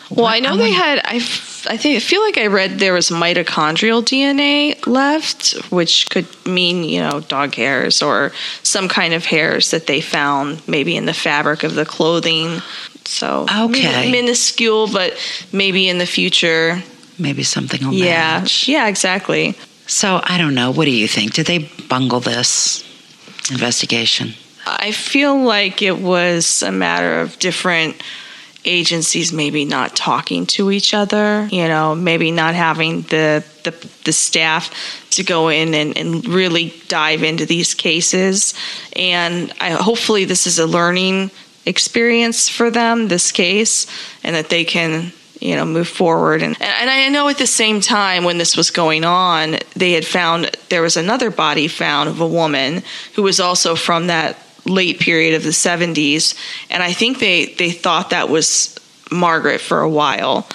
Well, 0.09 0.23
What- 0.25 0.35
I 0.35 0.39
know 0.39 0.53
I 0.53 0.57
they 0.57 0.63
wonder- 0.71 0.77
had. 0.83 0.99
I, 1.05 1.15
f- 1.17 1.67
I 1.69 1.77
think 1.77 1.95
I 1.95 1.99
feel 1.99 2.21
like 2.21 2.37
I 2.37 2.47
read 2.47 2.79
there 2.79 2.93
was 2.93 3.09
mitochondrial 3.09 4.03
DNA 4.03 4.75
left, 4.87 5.53
which 5.71 6.09
could 6.09 6.25
mean 6.45 6.83
you 6.83 6.99
know 7.01 7.19
dog 7.21 7.55
hairs 7.55 8.01
or 8.01 8.31
some 8.63 8.87
kind 8.89 9.13
of 9.13 9.25
hairs 9.25 9.71
that 9.71 9.87
they 9.87 10.01
found 10.01 10.61
maybe 10.67 10.95
in 10.97 11.05
the 11.05 11.13
fabric 11.13 11.63
of 11.63 11.75
the 11.75 11.85
clothing. 11.85 12.61
So 13.05 13.45
Okay. 13.49 13.81
min- 14.03 14.11
minuscule, 14.11 14.87
but 14.87 15.13
maybe 15.51 15.87
in 15.87 15.97
the 15.97 16.05
future. 16.05 16.81
Maybe 17.19 17.43
something 17.43 17.85
will 17.85 17.93
Yeah, 17.93 18.39
match. 18.39 18.67
yeah, 18.67 18.87
exactly. 18.87 19.55
So 19.87 20.21
I 20.23 20.37
don't 20.37 20.55
know. 20.55 20.71
What 20.71 20.85
do 20.85 20.91
you 20.91 21.07
think? 21.07 21.33
Did 21.33 21.47
they 21.47 21.69
bungle 21.89 22.19
this 22.19 22.83
investigation? 23.51 24.33
I 24.65 24.91
feel 24.91 25.35
like 25.35 25.81
it 25.81 25.97
was 25.99 26.61
a 26.61 26.71
matter 26.71 27.19
of 27.19 27.37
different 27.39 28.01
agencies 28.63 29.33
maybe 29.33 29.65
not 29.65 29.95
talking 29.95 30.45
to 30.45 30.69
each 30.71 30.93
other, 30.93 31.47
you 31.51 31.67
know, 31.67 31.95
maybe 31.95 32.31
not 32.31 32.53
having 32.53 33.01
the 33.03 33.43
the, 33.63 33.71
the 34.05 34.13
staff 34.13 34.71
to 35.11 35.23
go 35.23 35.49
in 35.49 35.73
and, 35.73 35.97
and 35.97 36.25
really 36.27 36.73
dive 36.87 37.23
into 37.23 37.45
these 37.45 37.73
cases. 37.73 38.53
And 38.95 39.53
I, 39.59 39.71
hopefully 39.71 40.25
this 40.25 40.47
is 40.47 40.57
a 40.57 40.65
learning 40.65 41.31
experience 41.65 42.49
for 42.49 42.71
them, 42.71 43.07
this 43.07 43.31
case, 43.31 43.85
and 44.23 44.35
that 44.35 44.49
they 44.49 44.65
can 44.65 45.11
you 45.41 45.55
know 45.55 45.65
move 45.65 45.87
forward. 45.87 46.41
And 46.41 46.55
and 46.61 46.89
I 46.89 47.09
know 47.09 47.27
at 47.27 47.37
the 47.37 47.47
same 47.47 47.81
time 47.81 48.23
when 48.23 48.37
this 48.37 48.55
was 48.55 48.71
going 48.71 49.03
on 49.03 49.57
they 49.75 49.91
had 49.91 50.05
found 50.05 50.55
there 50.69 50.81
was 50.81 50.95
another 50.95 51.31
body 51.31 51.67
found 51.67 52.07
of 52.07 52.21
a 52.21 52.27
woman 52.27 52.83
who 53.15 53.23
was 53.23 53.39
also 53.39 53.75
from 53.75 54.07
that 54.07 54.37
late 54.63 54.99
period 54.99 55.33
of 55.33 55.43
the 55.43 55.49
70s 55.49 56.35
and 56.69 56.83
I 56.83 56.93
think 56.93 57.19
they 57.19 57.45
they 57.45 57.71
thought 57.71 58.11
that 58.11 58.29
was 58.29 58.77
Margaret 59.11 59.59
for 59.59 59.81
a 59.81 59.89
while. 59.89 60.47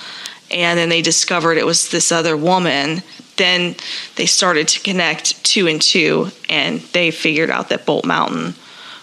And 0.50 0.78
then 0.78 0.88
they 0.88 1.02
discovered 1.02 1.58
it 1.58 1.66
was 1.66 1.90
this 1.90 2.12
other 2.12 2.36
woman. 2.36 3.02
Then 3.36 3.74
they 4.14 4.26
started 4.26 4.68
to 4.68 4.80
connect 4.80 5.44
two 5.44 5.66
and 5.66 5.82
two 5.82 6.30
and 6.48 6.80
they 6.92 7.10
figured 7.10 7.50
out 7.50 7.68
that 7.68 7.84
Bolt 7.84 8.06
Mountain 8.06 8.54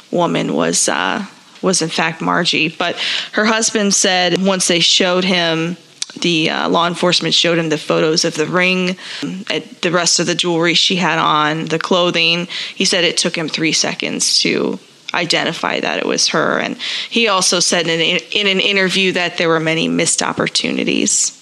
woman 0.10 0.54
was 0.54 0.88
uh, 0.88 1.26
was 1.64 1.82
in 1.82 1.90
fact 1.90 2.22
Margie. 2.22 2.70
But 2.70 2.98
her 3.34 3.46
husband 3.46 3.94
said 3.94 4.42
once 4.42 4.68
they 4.68 4.80
showed 4.80 5.24
him 5.24 5.78
the 6.22 6.50
uh, 6.50 6.70
law 6.70 6.88
enforcement 6.88 7.34
showed 7.34 7.58
him 7.58 7.70
the 7.70 7.78
photos 7.78 8.24
of 8.24 8.36
the 8.36 8.46
ring, 8.46 8.98
uh, 9.24 9.62
the 9.82 9.92
rest 9.92 10.20
of 10.20 10.28
the 10.28 10.36
jewelry 10.36 10.76
she 10.76 10.98
had 10.98 11.18
on, 11.18 11.66
the 11.66 11.80
clothing. 11.80 12.48
He 12.76 12.86
said 12.86 13.04
it 13.04 13.18
took 13.18 13.36
him 13.36 13.50
three 13.50 13.72
seconds 13.72 14.40
to 14.42 14.80
identify 15.14 15.80
that 15.80 15.98
it 15.98 16.06
was 16.06 16.30
her. 16.30 16.60
And 16.60 16.78
he 17.10 17.28
also 17.28 17.60
said 17.60 17.88
in, 17.88 18.20
in 18.32 18.48
an 18.48 18.60
interview 18.60 19.12
that 19.14 19.38
there 19.38 19.50
were 19.50 19.60
many 19.60 19.88
missed 19.88 20.22
opportunities. 20.22 21.40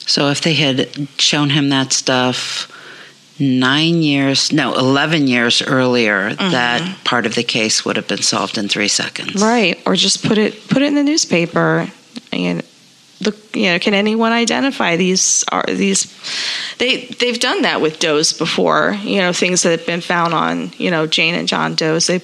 So 0.00 0.28
if 0.28 0.40
they 0.40 0.54
had 0.54 1.08
shown 1.18 1.50
him 1.50 1.68
that 1.68 1.92
stuff 1.92 2.72
nine 3.40 4.02
years, 4.02 4.52
no, 4.52 4.74
11 4.74 5.26
years 5.26 5.62
earlier, 5.62 6.34
that 6.34 7.04
part 7.04 7.26
of 7.26 7.34
the 7.34 7.44
case 7.44 7.84
would 7.84 7.96
have 7.96 8.08
been 8.08 8.22
solved 8.22 8.58
in 8.58 8.68
three 8.68 8.88
seconds. 8.88 9.42
Right, 9.42 9.80
or 9.86 9.94
just 9.94 10.24
put 10.24 10.38
it 10.38 10.68
put 10.68 10.82
it 10.82 10.86
in 10.86 10.94
the 10.94 11.02
newspaper 11.02 11.88
and 12.32 12.62
look. 13.20 13.36
You 13.54 13.72
know, 13.72 13.78
can 13.78 13.94
anyone 13.94 14.32
identify 14.32 14.96
these? 14.96 15.44
Are 15.50 15.64
these? 15.66 16.06
They 16.78 17.06
they've 17.06 17.38
done 17.38 17.62
that 17.62 17.80
with 17.80 17.98
does 17.98 18.32
before. 18.32 18.96
You 19.02 19.18
know, 19.18 19.32
things 19.32 19.62
that 19.62 19.70
have 19.70 19.86
been 19.86 20.00
found 20.00 20.34
on 20.34 20.72
you 20.76 20.90
know 20.90 21.06
Jane 21.06 21.34
and 21.34 21.48
John 21.48 21.74
does. 21.74 22.06
They 22.06 22.20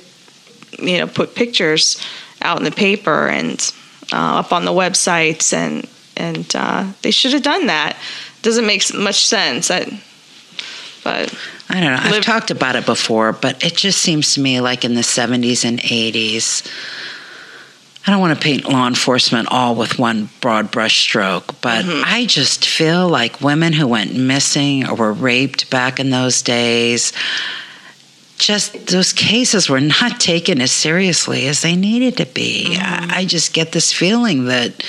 you 0.78 0.98
know 0.98 1.06
put 1.06 1.34
pictures 1.34 2.00
out 2.42 2.58
in 2.58 2.64
the 2.64 2.72
paper 2.72 3.28
and 3.28 3.72
uh, 4.12 4.38
up 4.40 4.52
on 4.52 4.64
the 4.64 4.72
websites 4.72 5.52
and 5.52 5.88
and 6.16 6.54
uh, 6.54 6.92
they 7.02 7.10
should 7.10 7.32
have 7.32 7.42
done 7.42 7.66
that. 7.66 7.96
Doesn't 8.42 8.66
make 8.66 8.92
much 8.94 9.26
sense. 9.26 9.70
I, 9.70 10.00
but 11.04 11.32
I 11.68 11.80
don't 11.80 11.92
know. 11.92 12.00
I've 12.00 12.10
Live- 12.10 12.24
talked 12.24 12.50
about 12.50 12.74
it 12.74 12.86
before, 12.86 13.32
but 13.32 13.62
it 13.62 13.76
just 13.76 14.00
seems 14.00 14.34
to 14.34 14.40
me 14.40 14.60
like 14.60 14.84
in 14.84 14.94
the 14.94 15.02
70s 15.02 15.64
and 15.64 15.78
80s, 15.78 16.66
I 18.06 18.10
don't 18.10 18.20
want 18.20 18.38
to 18.38 18.42
paint 18.42 18.68
law 18.68 18.86
enforcement 18.86 19.48
all 19.50 19.74
with 19.74 19.98
one 19.98 20.28
broad 20.40 20.70
brush 20.70 21.00
stroke, 21.00 21.60
but 21.62 21.84
mm-hmm. 21.84 22.02
I 22.04 22.26
just 22.26 22.66
feel 22.66 23.08
like 23.08 23.40
women 23.40 23.72
who 23.72 23.86
went 23.86 24.14
missing 24.14 24.86
or 24.86 24.94
were 24.94 25.12
raped 25.12 25.70
back 25.70 25.98
in 26.00 26.10
those 26.10 26.42
days, 26.42 27.14
just 28.36 28.88
those 28.88 29.12
cases 29.14 29.70
were 29.70 29.80
not 29.80 30.20
taken 30.20 30.60
as 30.60 30.72
seriously 30.72 31.46
as 31.46 31.62
they 31.62 31.76
needed 31.76 32.18
to 32.18 32.26
be. 32.26 32.76
Mm-hmm. 32.76 33.10
I, 33.10 33.18
I 33.20 33.24
just 33.24 33.54
get 33.54 33.72
this 33.72 33.90
feeling 33.90 34.46
that 34.46 34.84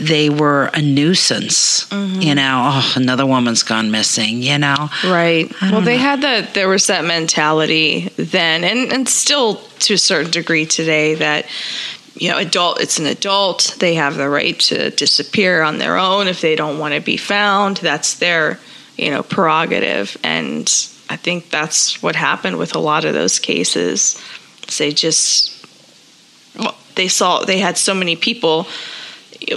they 0.00 0.30
were 0.30 0.70
a 0.72 0.80
nuisance. 0.80 1.84
Mm-hmm. 1.88 2.22
You 2.22 2.34
know, 2.34 2.70
oh, 2.72 2.92
another 2.96 3.26
woman's 3.26 3.62
gone 3.62 3.90
missing, 3.90 4.42
you 4.42 4.58
know? 4.58 4.88
Right. 5.04 5.52
Well, 5.60 5.70
don't 5.72 5.84
they 5.84 5.96
know. 5.96 6.02
had 6.02 6.22
that. 6.22 6.54
There 6.54 6.68
was 6.68 6.86
that 6.86 7.04
mentality 7.04 8.10
then, 8.16 8.64
and 8.64 8.92
and 8.92 9.08
still 9.08 9.56
to 9.80 9.94
a 9.94 9.98
certain 9.98 10.30
degree 10.30 10.66
today 10.66 11.14
that 11.16 11.46
you 12.14 12.30
know, 12.30 12.38
adult. 12.38 12.80
It's 12.80 12.98
an 12.98 13.06
adult. 13.06 13.76
They 13.78 13.94
have 13.94 14.16
the 14.16 14.28
right 14.28 14.58
to 14.60 14.90
disappear 14.90 15.62
on 15.62 15.78
their 15.78 15.96
own 15.96 16.28
if 16.28 16.40
they 16.40 16.56
don't 16.56 16.78
want 16.78 16.94
to 16.94 17.00
be 17.00 17.16
found. 17.16 17.78
That's 17.78 18.14
their 18.14 18.58
you 18.96 19.10
know 19.10 19.22
prerogative, 19.22 20.16
and 20.24 20.66
I 21.08 21.16
think 21.16 21.50
that's 21.50 22.02
what 22.02 22.16
happened 22.16 22.56
with 22.58 22.74
a 22.74 22.78
lot 22.78 23.04
of 23.04 23.14
those 23.14 23.38
cases. 23.38 24.20
They 24.78 24.92
just 24.92 25.66
well, 26.58 26.76
they 26.94 27.08
saw 27.08 27.44
they 27.44 27.58
had 27.58 27.76
so 27.76 27.94
many 27.94 28.16
people 28.16 28.66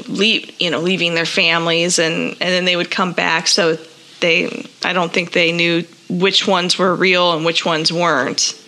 leave, 0.08 0.60
you 0.62 0.72
know, 0.72 0.80
leaving 0.80 1.16
their 1.16 1.26
families, 1.26 2.00
and 2.00 2.32
and 2.32 2.40
then 2.40 2.66
they 2.66 2.76
would 2.76 2.92
come 2.92 3.14
back. 3.14 3.48
So 3.48 3.78
they, 4.24 4.66
I 4.84 4.94
don't 4.94 5.12
think 5.12 5.34
they 5.34 5.52
knew 5.52 5.84
which 6.10 6.48
ones 6.48 6.78
were 6.78 6.96
real 6.96 7.34
and 7.34 7.46
which 7.46 7.66
ones 7.66 7.92
weren't. 7.92 8.60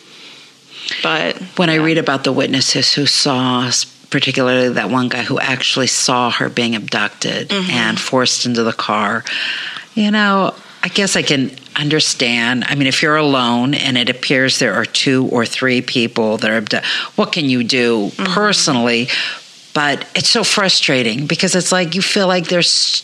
But 1.01 1.37
when 1.57 1.69
I 1.69 1.75
read 1.75 1.97
about 1.97 2.23
the 2.23 2.33
witnesses 2.33 2.93
who 2.93 3.05
saw, 3.05 3.71
particularly 4.09 4.69
that 4.69 4.89
one 4.89 5.09
guy 5.09 5.23
who 5.23 5.39
actually 5.39 5.87
saw 5.87 6.29
her 6.29 6.49
being 6.49 6.75
abducted 6.75 7.49
mm-hmm. 7.49 7.71
and 7.71 7.99
forced 7.99 8.45
into 8.45 8.63
the 8.63 8.73
car, 8.73 9.23
you 9.95 10.11
know, 10.11 10.53
I 10.83 10.89
guess 10.89 11.15
I 11.15 11.23
can 11.23 11.51
understand. 11.75 12.65
I 12.67 12.75
mean, 12.75 12.87
if 12.87 13.01
you're 13.01 13.15
alone 13.15 13.73
and 13.73 13.97
it 13.97 14.09
appears 14.09 14.59
there 14.59 14.73
are 14.73 14.85
two 14.85 15.27
or 15.31 15.45
three 15.45 15.81
people 15.81 16.37
that 16.37 16.51
are 16.51 16.57
abducted, 16.57 16.89
what 17.15 17.31
can 17.31 17.45
you 17.45 17.63
do 17.63 18.07
mm-hmm. 18.07 18.33
personally? 18.33 19.07
But 19.75 20.07
it's 20.15 20.29
so 20.29 20.43
frustrating 20.45 21.27
because 21.27 21.53
it's 21.53 21.71
like 21.71 21.95
you 21.95 22.01
feel 22.01 22.27
like 22.27 22.47
there's 22.47 23.03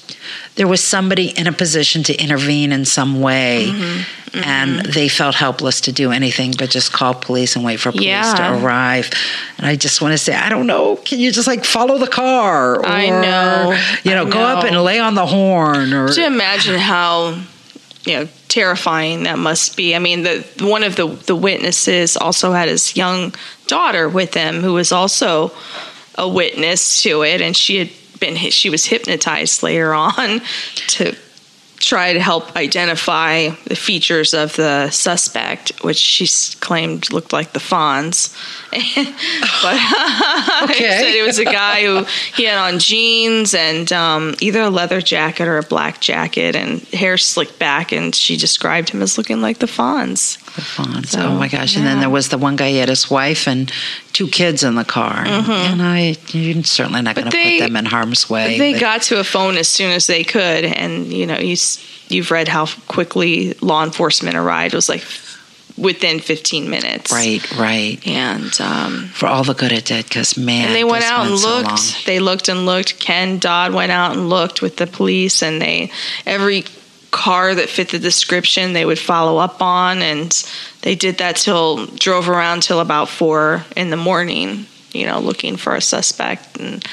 there 0.56 0.68
was 0.68 0.82
somebody 0.82 1.28
in 1.38 1.46
a 1.48 1.52
position 1.52 2.02
to 2.04 2.14
intervene 2.16 2.72
in 2.72 2.86
some 2.86 3.20
way, 3.20 3.68
mm-hmm. 3.68 4.38
Mm-hmm. 4.38 4.44
and 4.46 4.86
they 4.86 5.10
felt 5.10 5.36
helpless 5.36 5.82
to 5.82 5.92
do 5.92 6.12
anything 6.12 6.54
but 6.58 6.70
just 6.70 6.94
call 6.94 7.14
police 7.14 7.58
and 7.58 7.66
wait 7.66 7.82
for 7.82 7.92
police 7.92 8.06
Yeah. 8.08 8.34
to 8.36 8.64
arrive. 8.64 9.10
And 9.58 9.68
I 9.68 9.76
just 9.76 10.02
want 10.02 10.14
to 10.14 10.18
say, 10.18 10.34
I 10.34 10.48
don't 10.48 10.66
know, 10.66 10.96
can 10.96 11.20
you 11.20 11.34
just 11.34 11.48
like 11.48 11.66
follow 11.66 11.98
the 11.98 12.08
car? 12.08 12.78
Or, 12.78 12.86
I 12.86 13.10
know. 13.10 13.78
You 14.06 14.16
know, 14.16 14.26
I 14.26 14.30
go 14.30 14.40
up 14.40 14.64
and 14.64 14.82
lay 14.82 15.00
on 15.00 15.16
the 15.16 15.26
horn 15.26 15.92
or 15.94 16.08
to 16.08 16.26
imagine 16.26 16.80
how 16.80 17.38
you 18.06 18.14
know 18.14 18.28
terrifying 18.48 19.24
that 19.24 19.38
must 19.38 19.76
be. 19.76 19.94
I 19.94 20.00
mean, 20.00 20.24
the 20.24 20.46
one 20.62 20.84
of 20.84 20.96
the 20.96 21.08
the 21.08 21.36
witnesses 21.36 22.16
also 22.16 22.54
had 22.54 22.70
his 22.70 22.96
young 22.96 23.36
daughter 23.68 24.08
with 24.08 24.34
him, 24.34 24.62
who 24.62 24.72
was 24.74 24.94
also 24.94 25.52
a 26.16 26.28
witness 26.28 27.02
to 27.04 27.24
it, 27.24 27.42
and 27.42 27.56
she 27.56 27.78
had 27.78 27.90
been 28.20 28.36
she 28.36 28.70
was 28.70 28.86
hypnotized 28.86 29.64
later 29.64 29.94
on 29.96 30.42
to 30.88 31.16
try 31.78 32.14
to 32.14 32.20
help 32.20 32.56
identify 32.56 33.50
the 33.66 33.76
features 33.76 34.34
of 34.34 34.56
the 34.56 34.90
suspect, 34.92 35.84
which 35.84 35.98
she 35.98 36.28
claimed 36.60 37.12
looked 37.12 37.34
like 37.34 37.54
the 37.54 37.60
Fonz. 37.60 38.36
But 38.72 39.80
Okay. 40.64 41.00
said 41.00 41.16
it 41.16 41.26
was 41.26 41.40
a 41.40 41.46
guy 41.46 41.84
who 41.84 42.04
he 42.36 42.44
had 42.44 42.58
on 42.58 42.80
jeans 42.80 43.54
and 43.54 43.92
um, 43.92 44.36
either 44.40 44.62
a 44.62 44.70
leather 44.70 45.02
jacket 45.02 45.48
or 45.48 45.58
a 45.58 45.64
black 45.64 46.00
jacket 46.00 46.56
and 46.56 46.82
hair 46.90 47.18
slicked 47.18 47.60
back, 47.60 47.92
and 47.92 48.16
she 48.16 48.38
described 48.38 48.90
him 48.90 49.02
as 49.02 49.18
looking 49.18 49.42
like 49.42 49.60
the 49.60 49.66
Fonz. 49.66 50.38
the 50.56 50.62
Fonz. 50.62 51.08
So, 51.08 51.20
oh 51.22 51.36
my 51.36 51.48
gosh! 51.48 51.76
And 51.76 51.86
then 51.86 52.00
there 52.00 52.10
was 52.10 52.30
the 52.30 52.38
one 52.38 52.56
guy. 52.56 52.70
He 52.70 52.78
had 52.78 52.90
his 52.90 53.10
wife 53.10 53.48
and 53.48 53.72
two 54.14 54.28
kids 54.28 54.64
in 54.64 54.76
the 54.76 54.84
car. 54.86 55.24
And 55.26 55.82
I, 55.82 56.16
you're 56.30 56.64
certainly 56.64 57.02
not 57.02 57.16
going 57.16 57.30
to 57.30 57.36
Mm-hmm. 57.38 57.60
put 57.60 57.66
them 57.68 57.76
in 57.78 57.86
harm's 57.86 58.30
way. 58.30 58.58
They 58.58 58.74
but- 58.74 58.82
got 58.82 59.02
to 59.04 59.20
a 59.20 59.24
phone 59.24 59.58
as 59.58 59.68
soon 59.68 59.92
as 59.92 60.08
they 60.08 60.24
could, 60.24 60.66
and 60.66 61.12
you 61.12 61.26
know 61.26 61.38
you 61.40 61.56
you've 62.10 62.32
read 62.32 62.48
how 62.48 62.68
quickly 62.88 63.54
law 63.62 63.84
enforcement 63.84 64.36
arrived. 64.36 64.74
It 64.74 64.78
was 64.78 64.90
like 64.90 65.04
within 65.78 66.20
15 66.20 66.70
minutes, 66.70 67.12
right, 67.12 67.52
right. 67.58 68.06
And 68.08 68.60
um, 68.62 69.08
For 69.14 69.28
all 69.28 69.44
the 69.44 69.54
good 69.54 69.72
it 69.72 69.86
did, 69.86 70.06
because 70.06 70.38
man, 70.38 70.68
and 70.68 70.76
they 70.76 70.84
went 70.84 71.04
out 71.04 71.26
and 71.26 71.36
looked. 71.36 71.68
long. 71.68 72.04
they 72.06 72.20
looked 72.20 72.50
and 72.50 72.66
looked. 72.66 73.00
Ken 73.00 73.40
Dodd 73.40 73.74
went 73.74 73.92
out 73.92 74.12
and 74.14 74.30
looked 74.30 74.62
with 74.62 74.78
the 74.78 74.88
police, 74.88 75.42
and 75.42 75.62
they 75.62 75.92
every 76.26 76.66
car 77.12 77.54
that 77.54 77.68
fit 77.68 77.90
the 77.90 78.00
description 78.00 78.72
they 78.74 78.86
would 78.86 79.00
follow 79.00 79.38
up 79.38 79.62
on, 79.62 80.02
and 80.02 80.32
they 80.82 80.96
did 80.96 81.18
that 81.18 81.36
till 81.36 81.86
drove 81.88 82.30
around 82.30 82.64
till 82.64 82.80
about 82.80 83.10
four 83.10 83.66
in 83.76 83.90
the 83.90 83.98
morning. 83.98 84.66
You 84.94 85.06
know, 85.06 85.20
looking 85.20 85.56
for 85.58 85.76
a 85.76 85.82
suspect 85.82 86.60
and 86.60 86.86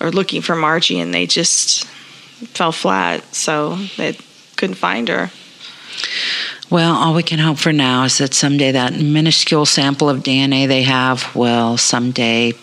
or 0.00 0.10
looking 0.10 0.42
for 0.42 0.54
Margie, 0.56 1.00
and 1.00 1.14
they 1.14 1.26
just 1.26 1.84
fell 2.54 2.72
flat. 2.72 3.22
So 3.34 3.76
they 3.96 4.18
couldn't 4.56 4.76
find 4.76 5.08
her. 5.08 5.30
Well, 6.68 6.94
all 6.94 7.14
we 7.14 7.22
can 7.22 7.38
hope 7.38 7.58
for 7.58 7.72
now 7.72 8.04
is 8.04 8.18
that 8.18 8.34
someday 8.34 8.72
that 8.72 8.94
minuscule 8.94 9.66
sample 9.66 10.08
of 10.08 10.22
DNA 10.22 10.66
they 10.66 10.82
have 10.82 11.34
will 11.36 11.76
someday 11.76 12.54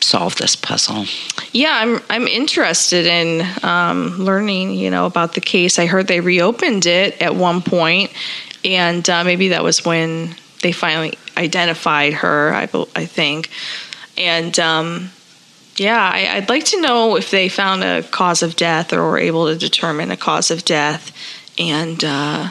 solve 0.00 0.36
this 0.36 0.56
puzzle. 0.56 1.04
Yeah, 1.52 1.72
I'm 1.72 2.00
I'm 2.08 2.26
interested 2.26 3.06
in 3.06 3.46
um, 3.62 4.18
learning, 4.18 4.74
you 4.74 4.90
know, 4.90 5.04
about 5.04 5.34
the 5.34 5.40
case. 5.42 5.78
I 5.78 5.86
heard 5.86 6.06
they 6.06 6.20
reopened 6.20 6.86
it 6.86 7.20
at 7.20 7.34
one 7.34 7.60
point, 7.60 8.10
and 8.64 9.08
uh, 9.08 9.24
maybe 9.24 9.48
that 9.48 9.62
was 9.62 9.84
when 9.84 10.34
they 10.62 10.72
finally 10.72 11.18
identified 11.36 12.14
her. 12.14 12.54
I 12.54 12.62
I 12.96 13.04
think, 13.04 13.50
and 14.16 14.58
um, 14.58 15.10
yeah, 15.76 16.10
I, 16.12 16.36
I'd 16.36 16.48
like 16.48 16.64
to 16.66 16.80
know 16.80 17.16
if 17.16 17.30
they 17.30 17.50
found 17.50 17.84
a 17.84 18.02
cause 18.04 18.42
of 18.42 18.56
death 18.56 18.94
or 18.94 19.02
were 19.02 19.18
able 19.18 19.46
to 19.46 19.56
determine 19.56 20.10
a 20.10 20.16
cause 20.16 20.50
of 20.50 20.64
death, 20.64 21.12
and. 21.58 22.02
Uh, 22.02 22.50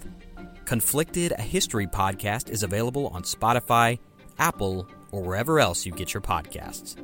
Conflicted, 0.71 1.33
a 1.33 1.41
history 1.41 1.85
podcast, 1.85 2.49
is 2.49 2.63
available 2.63 3.07
on 3.07 3.23
Spotify, 3.23 3.99
Apple, 4.39 4.87
or 5.11 5.21
wherever 5.21 5.59
else 5.59 5.85
you 5.85 5.91
get 5.91 6.13
your 6.13 6.21
podcasts. 6.21 6.95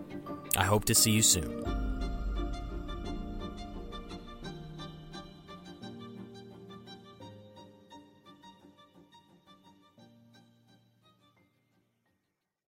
I 0.55 0.63
hope 0.63 0.85
to 0.85 0.95
see 0.95 1.11
you 1.11 1.21
soon. 1.21 1.65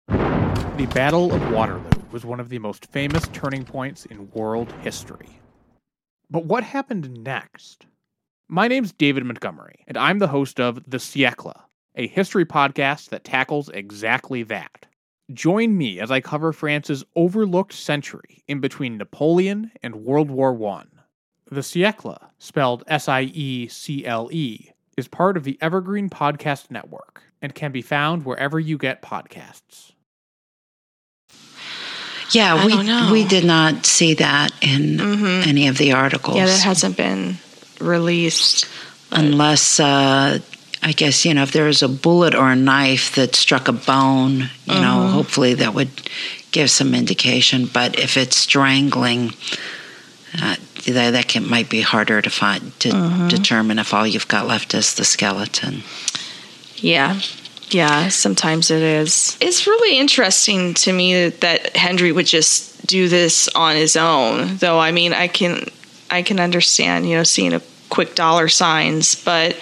The 0.09 0.91
Battle 0.93 1.33
of 1.33 1.51
Waterloo 1.53 1.89
was 2.11 2.27
one 2.27 2.39
of 2.39 2.51
the 2.51 2.59
most 2.59 2.85
famous 2.93 3.27
turning 3.29 3.65
points 3.65 4.05
in 4.05 4.31
world 4.33 4.71
history. 4.83 5.41
But 6.29 6.45
what 6.45 6.65
happened 6.65 7.25
next? 7.25 7.87
My 8.53 8.69
name's 8.69 8.93
David 8.93 9.25
Montgomery, 9.25 9.83
and 9.87 9.97
I'm 9.97 10.19
the 10.19 10.29
host 10.29 10.61
of 10.61 10.79
The 10.87 10.99
Siècle, 10.99 11.59
a 11.95 12.07
history 12.07 12.45
podcast 12.45 13.09
that 13.09 13.25
tackles 13.25 13.71
exactly 13.71 14.43
that. 14.43 14.85
Join 15.33 15.79
me 15.79 15.99
as 15.99 16.11
I 16.11 16.21
cover 16.21 16.53
France's 16.53 17.03
overlooked 17.17 17.73
century 17.73 18.45
in 18.47 18.61
between 18.61 18.99
Napoleon 18.99 19.73
and 19.83 20.05
World 20.05 20.31
War 20.31 20.53
I. 20.69 20.83
The 21.51 21.63
Siècle, 21.63 22.19
spelled 22.37 22.85
S 22.89 23.09
I 23.09 23.23
E 23.23 23.69
C 23.69 24.05
L 24.05 24.29
E, 24.31 24.69
is 24.99 25.09
part 25.09 25.39
of 25.39 25.45
the 25.45 25.57
Evergreen 25.63 26.11
Podcast 26.11 26.71
Network 26.71 27.23
and 27.41 27.55
can 27.55 27.73
be 27.73 27.81
found 27.81 28.27
wherever 28.27 28.61
you 28.61 28.77
get 28.77 29.01
podcasts. 29.01 29.93
Yeah, 32.33 32.55
I 32.55 32.67
we 32.67 33.23
we 33.23 33.25
did 33.27 33.47
not 33.47 33.87
see 33.87 34.13
that 34.13 34.51
in 34.61 34.99
mm-hmm. 34.99 35.49
any 35.49 35.69
of 35.69 35.79
the 35.79 35.93
articles. 35.93 36.37
yeah, 36.37 36.45
that 36.45 36.61
hasn't 36.61 36.99
been 36.99 37.39
released. 37.83 38.67
unless 39.11 39.79
uh, 39.79 40.39
I 40.83 40.93
guess 40.93 41.25
you 41.25 41.35
know 41.35 41.43
if 41.43 41.53
there 41.53 41.67
was 41.67 41.83
a 41.83 41.89
bullet 41.89 42.35
or 42.35 42.51
a 42.51 42.57
knife 42.57 43.15
that 43.15 43.35
struck 43.35 43.69
a 43.69 43.73
bone, 43.73 44.51
you 44.65 44.81
know, 44.81 45.07
hopefully 45.09 45.55
that 45.55 45.75
would 45.75 45.91
give 46.51 46.71
some 46.71 46.95
indication. 46.95 47.67
But 47.67 47.99
if 47.99 48.17
it's 48.17 48.37
strangling, 48.37 49.33
uh, 50.41 50.57
that, 50.87 51.11
that 51.13 51.29
can, 51.29 51.49
might 51.49 51.71
be 51.71 51.81
harder 51.83 52.21
to 52.21 52.31
find 52.31 52.79
to 52.81 53.27
determine 53.29 53.79
if 53.79 53.95
all 53.95 54.07
you've 54.07 54.29
got 54.29 54.47
left 54.47 54.75
is 54.75 54.95
the 54.95 55.05
skeleton. 55.05 55.83
Yeah. 56.77 57.21
Yeah, 57.71 58.09
sometimes 58.09 58.71
it 58.71 58.83
is. 58.83 59.39
It's 59.41 59.67
really 59.67 59.99
interesting 59.99 60.75
to 60.75 60.93
me 60.93 61.15
that, 61.15 61.41
that 61.41 61.77
Hendry 61.77 62.13
would 62.13 62.27
just 62.27 62.87
do 62.87 63.09
this 63.09 63.49
on 63.55 63.77
his 63.77 63.97
own. 63.97 64.59
Though 64.59 64.79
I 64.79 64.93
mean, 64.93 65.15
I 65.15 65.29
can 65.29 65.67
I 66.11 66.21
can 66.23 66.39
understand 66.39 67.09
you 67.09 67.17
know 67.17 67.23
seeing 67.23 67.55
a 67.55 67.63
quick 67.93 68.15
dollar 68.15 68.49
signs, 68.49 69.15
but 69.15 69.55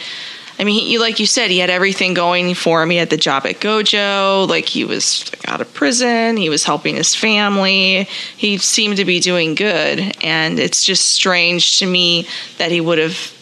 I 0.56 0.62
mean, 0.62 0.84
he, 0.84 0.98
like 0.98 1.18
you 1.18 1.26
said, 1.26 1.50
he 1.50 1.58
had 1.58 1.68
everything 1.68 2.14
going 2.14 2.54
for 2.54 2.80
him. 2.80 2.90
He 2.90 2.96
had 2.96 3.10
the 3.10 3.16
job 3.16 3.44
at 3.44 3.56
Gojo, 3.56 4.46
like 4.46 4.66
he 4.66 4.84
was 4.84 5.28
out 5.48 5.60
of 5.60 5.74
prison, 5.74 6.36
he 6.36 6.48
was 6.48 6.62
helping 6.62 6.94
his 6.94 7.12
family. 7.12 8.06
He 8.36 8.58
seemed 8.58 8.98
to 8.98 9.04
be 9.04 9.18
doing 9.18 9.56
good, 9.56 10.16
and 10.22 10.60
it's 10.60 10.84
just 10.84 11.06
strange 11.06 11.80
to 11.80 11.86
me 11.86 12.28
that 12.58 12.70
he 12.70 12.80
would 12.80 12.98
have 12.98 13.34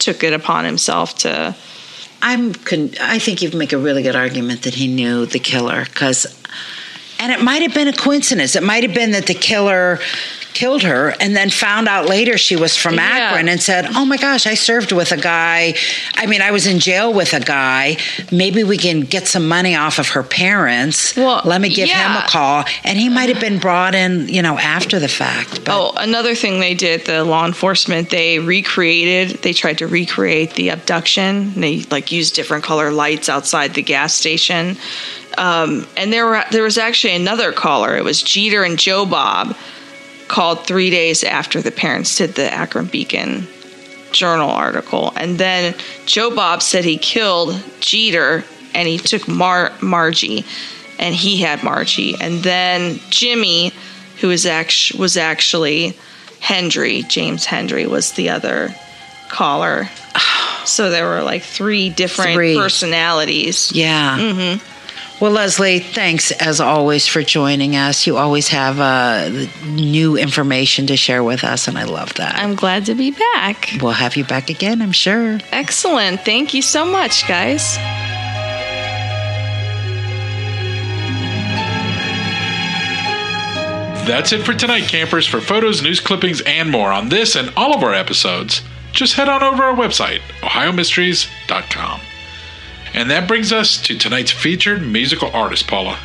took 0.00 0.24
it 0.24 0.32
upon 0.32 0.64
himself 0.64 1.14
to. 1.18 1.54
I'm. 2.20 2.52
Con- 2.54 2.94
I 3.00 3.20
think 3.20 3.42
you 3.42 3.50
make 3.52 3.72
a 3.72 3.78
really 3.78 4.02
good 4.02 4.16
argument 4.16 4.62
that 4.62 4.74
he 4.74 4.88
knew 4.88 5.26
the 5.26 5.38
killer 5.38 5.84
because, 5.84 6.26
and 7.20 7.30
it 7.30 7.42
might 7.42 7.62
have 7.62 7.74
been 7.74 7.88
a 7.88 7.92
coincidence. 7.92 8.56
It 8.56 8.64
might 8.64 8.82
have 8.82 8.94
been 8.94 9.12
that 9.12 9.26
the 9.26 9.34
killer 9.34 10.00
killed 10.52 10.82
her 10.82 11.14
and 11.20 11.34
then 11.36 11.50
found 11.50 11.88
out 11.88 12.08
later 12.08 12.36
she 12.38 12.56
was 12.56 12.76
from 12.76 12.94
Yeah. 12.96 13.08
Akron 13.30 13.48
and 13.48 13.62
said, 13.62 13.88
"Oh 13.94 14.04
my 14.04 14.16
gosh, 14.16 14.46
I 14.46 14.54
served 14.54 14.92
with 14.92 15.12
a 15.12 15.16
guy. 15.16 15.74
I 16.16 16.26
mean, 16.26 16.42
I 16.42 16.50
was 16.50 16.66
in 16.66 16.78
jail 16.78 17.12
with 17.12 17.32
a 17.34 17.40
guy. 17.40 17.96
Maybe 18.30 18.64
we 18.64 18.76
can 18.76 19.00
get 19.02 19.26
some 19.28 19.46
money 19.48 19.74
off 19.76 19.98
of 19.98 20.08
her 20.10 20.22
parents. 20.22 21.14
Well, 21.16 21.42
Let 21.44 21.60
me 21.60 21.68
give 21.68 21.88
him 21.88 22.16
a 22.16 22.24
call." 22.28 22.64
And 22.84 22.98
he 22.98 23.08
might 23.08 23.28
have 23.28 23.40
been 23.40 23.58
brought 23.58 23.94
in, 23.94 24.28
you 24.28 24.42
know, 24.42 24.58
after 24.58 24.98
the 24.98 25.08
fact. 25.08 25.64
But 25.64 25.74
Oh, 25.74 25.92
another 25.96 26.34
thing 26.34 26.60
they 26.60 26.74
did, 26.74 27.06
the 27.06 27.24
law 27.24 27.46
enforcement, 27.46 28.10
they 28.10 28.38
recreated, 28.38 29.42
they 29.42 29.52
tried 29.52 29.78
to 29.78 29.86
recreate 29.86 30.54
the 30.54 30.70
abduction. 30.70 31.52
They 31.60 31.84
like 31.90 32.12
used 32.12 32.34
different 32.34 32.64
color 32.64 32.90
lights 32.90 33.28
outside 33.28 33.74
the 33.74 33.82
gas 33.82 34.14
station. 34.14 34.76
Um, 35.38 35.86
and 35.96 36.12
there 36.12 36.26
were 36.26 36.44
there 36.50 36.64
was 36.64 36.76
actually 36.76 37.14
another 37.14 37.52
caller. 37.52 37.96
It 37.96 38.04
was 38.04 38.20
Jeter 38.20 38.64
and 38.64 38.78
Joe 38.78 39.06
Bob 39.06 39.56
called 40.30 40.64
three 40.64 40.90
days 40.90 41.24
after 41.24 41.60
the 41.60 41.72
parents 41.72 42.16
did 42.16 42.34
the 42.36 42.52
Akron 42.54 42.86
Beacon 42.86 43.48
Journal 44.12 44.48
article. 44.50 45.12
And 45.16 45.38
then 45.38 45.74
Joe 46.06 46.32
Bob 46.34 46.62
said 46.62 46.84
he 46.84 46.98
killed 46.98 47.60
Jeter 47.80 48.44
and 48.72 48.86
he 48.86 48.96
took 48.96 49.26
Mar- 49.26 49.72
Margie 49.82 50.44
and 51.00 51.14
he 51.14 51.38
had 51.38 51.64
Margie. 51.64 52.14
And 52.20 52.44
then 52.44 53.00
Jimmy, 53.10 53.72
who 54.20 54.28
was, 54.28 54.46
act- 54.46 54.92
was 54.96 55.16
actually 55.16 55.98
Hendry, 56.38 57.02
James 57.02 57.44
Hendry 57.44 57.86
was 57.88 58.12
the 58.12 58.30
other 58.30 58.72
caller. 59.28 59.88
So 60.66 60.90
there 60.90 61.08
were 61.08 61.22
like 61.22 61.42
three 61.42 61.88
different 61.88 62.34
Three. 62.34 62.54
personalities. 62.54 63.72
Yeah. 63.72 64.18
Mm-hmm. 64.18 64.79
Well, 65.20 65.32
Leslie, 65.32 65.80
thanks 65.80 66.32
as 66.32 66.62
always 66.62 67.06
for 67.06 67.22
joining 67.22 67.76
us. 67.76 68.06
You 68.06 68.16
always 68.16 68.48
have 68.48 68.80
uh, 68.80 69.28
new 69.66 70.16
information 70.16 70.86
to 70.86 70.96
share 70.96 71.22
with 71.22 71.44
us, 71.44 71.68
and 71.68 71.76
I 71.76 71.84
love 71.84 72.14
that. 72.14 72.36
I'm 72.36 72.54
glad 72.54 72.86
to 72.86 72.94
be 72.94 73.10
back. 73.10 73.68
We'll 73.82 73.92
have 73.92 74.16
you 74.16 74.24
back 74.24 74.48
again, 74.48 74.80
I'm 74.80 74.92
sure. 74.92 75.38
Excellent. 75.52 76.24
Thank 76.24 76.54
you 76.54 76.62
so 76.62 76.86
much, 76.86 77.28
guys. 77.28 77.76
That's 84.06 84.32
it 84.32 84.42
for 84.42 84.54
tonight, 84.54 84.88
campers. 84.88 85.26
For 85.26 85.42
photos, 85.42 85.82
news 85.82 86.00
clippings, 86.00 86.40
and 86.40 86.70
more 86.70 86.90
on 86.90 87.10
this 87.10 87.36
and 87.36 87.52
all 87.58 87.74
of 87.74 87.82
our 87.84 87.92
episodes, 87.92 88.62
just 88.92 89.12
head 89.14 89.28
on 89.28 89.42
over 89.42 89.62
our 89.62 89.76
website, 89.76 90.20
ohiomysteries.com. 90.40 92.00
And 92.94 93.10
that 93.10 93.28
brings 93.28 93.52
us 93.52 93.80
to 93.82 93.96
tonight's 93.96 94.30
featured 94.30 94.82
musical 94.82 95.30
artist, 95.32 95.66
Paula. 95.68 95.98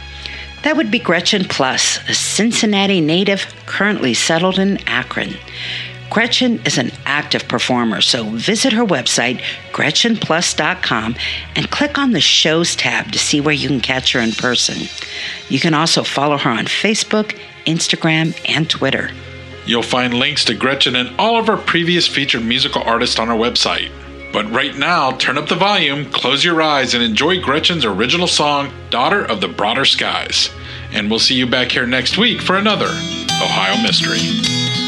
That 0.64 0.78
would 0.78 0.90
be 0.90 1.00
Gretchen 1.00 1.46
Pleuss, 1.46 2.00
a 2.10 2.14
Cincinnati 2.14 3.00
native 3.00 3.46
currently 3.66 4.14
settled 4.14 4.58
in 4.58 4.78
Akron. 4.88 5.36
Gretchen 6.10 6.62
is 6.66 6.78
an 6.78 6.92
active 7.06 7.48
performer, 7.48 8.02
so 8.02 8.24
visit 8.26 8.74
her 8.74 8.86
website, 8.86 9.42
GretchenPleuss.com, 9.74 11.16
and 11.56 11.72
click 11.72 11.98
on 11.98 12.12
the 12.12 12.22
Shows 12.22 12.76
tab 12.76 13.12
to 13.12 13.20
see 13.20 13.42
where 13.42 13.54
you 13.54 13.68
can 13.68 13.82
catch 13.82 14.14
her 14.14 14.20
in 14.20 14.32
person. 14.32 14.88
You 15.50 15.60
can 15.60 15.74
also 15.74 16.04
follow 16.04 16.38
her 16.38 16.50
on 16.50 16.66
Facebook, 16.66 17.38
Instagram, 17.66 18.40
and 18.48 18.70
Twitter. 18.70 19.10
You'll 19.66 19.84
find 19.84 20.14
links 20.14 20.46
to 20.46 20.54
Gretchen 20.54 20.96
and 20.96 21.16
all 21.20 21.40
of 21.40 21.50
our 21.50 21.58
previous 21.58 22.08
featured 22.08 22.44
musical 22.44 22.84
artists 22.84 23.20
on 23.20 23.30
our 23.30 23.38
website. 23.38 23.92
But 24.36 24.52
right 24.52 24.76
now, 24.76 25.12
turn 25.12 25.38
up 25.38 25.48
the 25.48 25.56
volume, 25.56 26.12
close 26.12 26.44
your 26.44 26.62
eyes, 26.62 26.94
and 26.94 27.02
enjoy 27.02 27.40
Gretchen's 27.40 27.86
original 27.86 28.28
song, 28.28 28.70
Daughter 28.90 29.24
of 29.24 29.40
the 29.40 29.48
Broader 29.48 29.86
Skies. 29.86 30.50
And 30.92 31.10
we'll 31.10 31.20
see 31.20 31.36
you 31.36 31.48
back 31.48 31.72
here 31.72 31.88
next 31.88 32.18
week 32.18 32.42
for 32.42 32.58
another 32.58 32.90
Ohio 32.90 33.82
Mystery. 33.82 34.85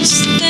lost 0.00 0.49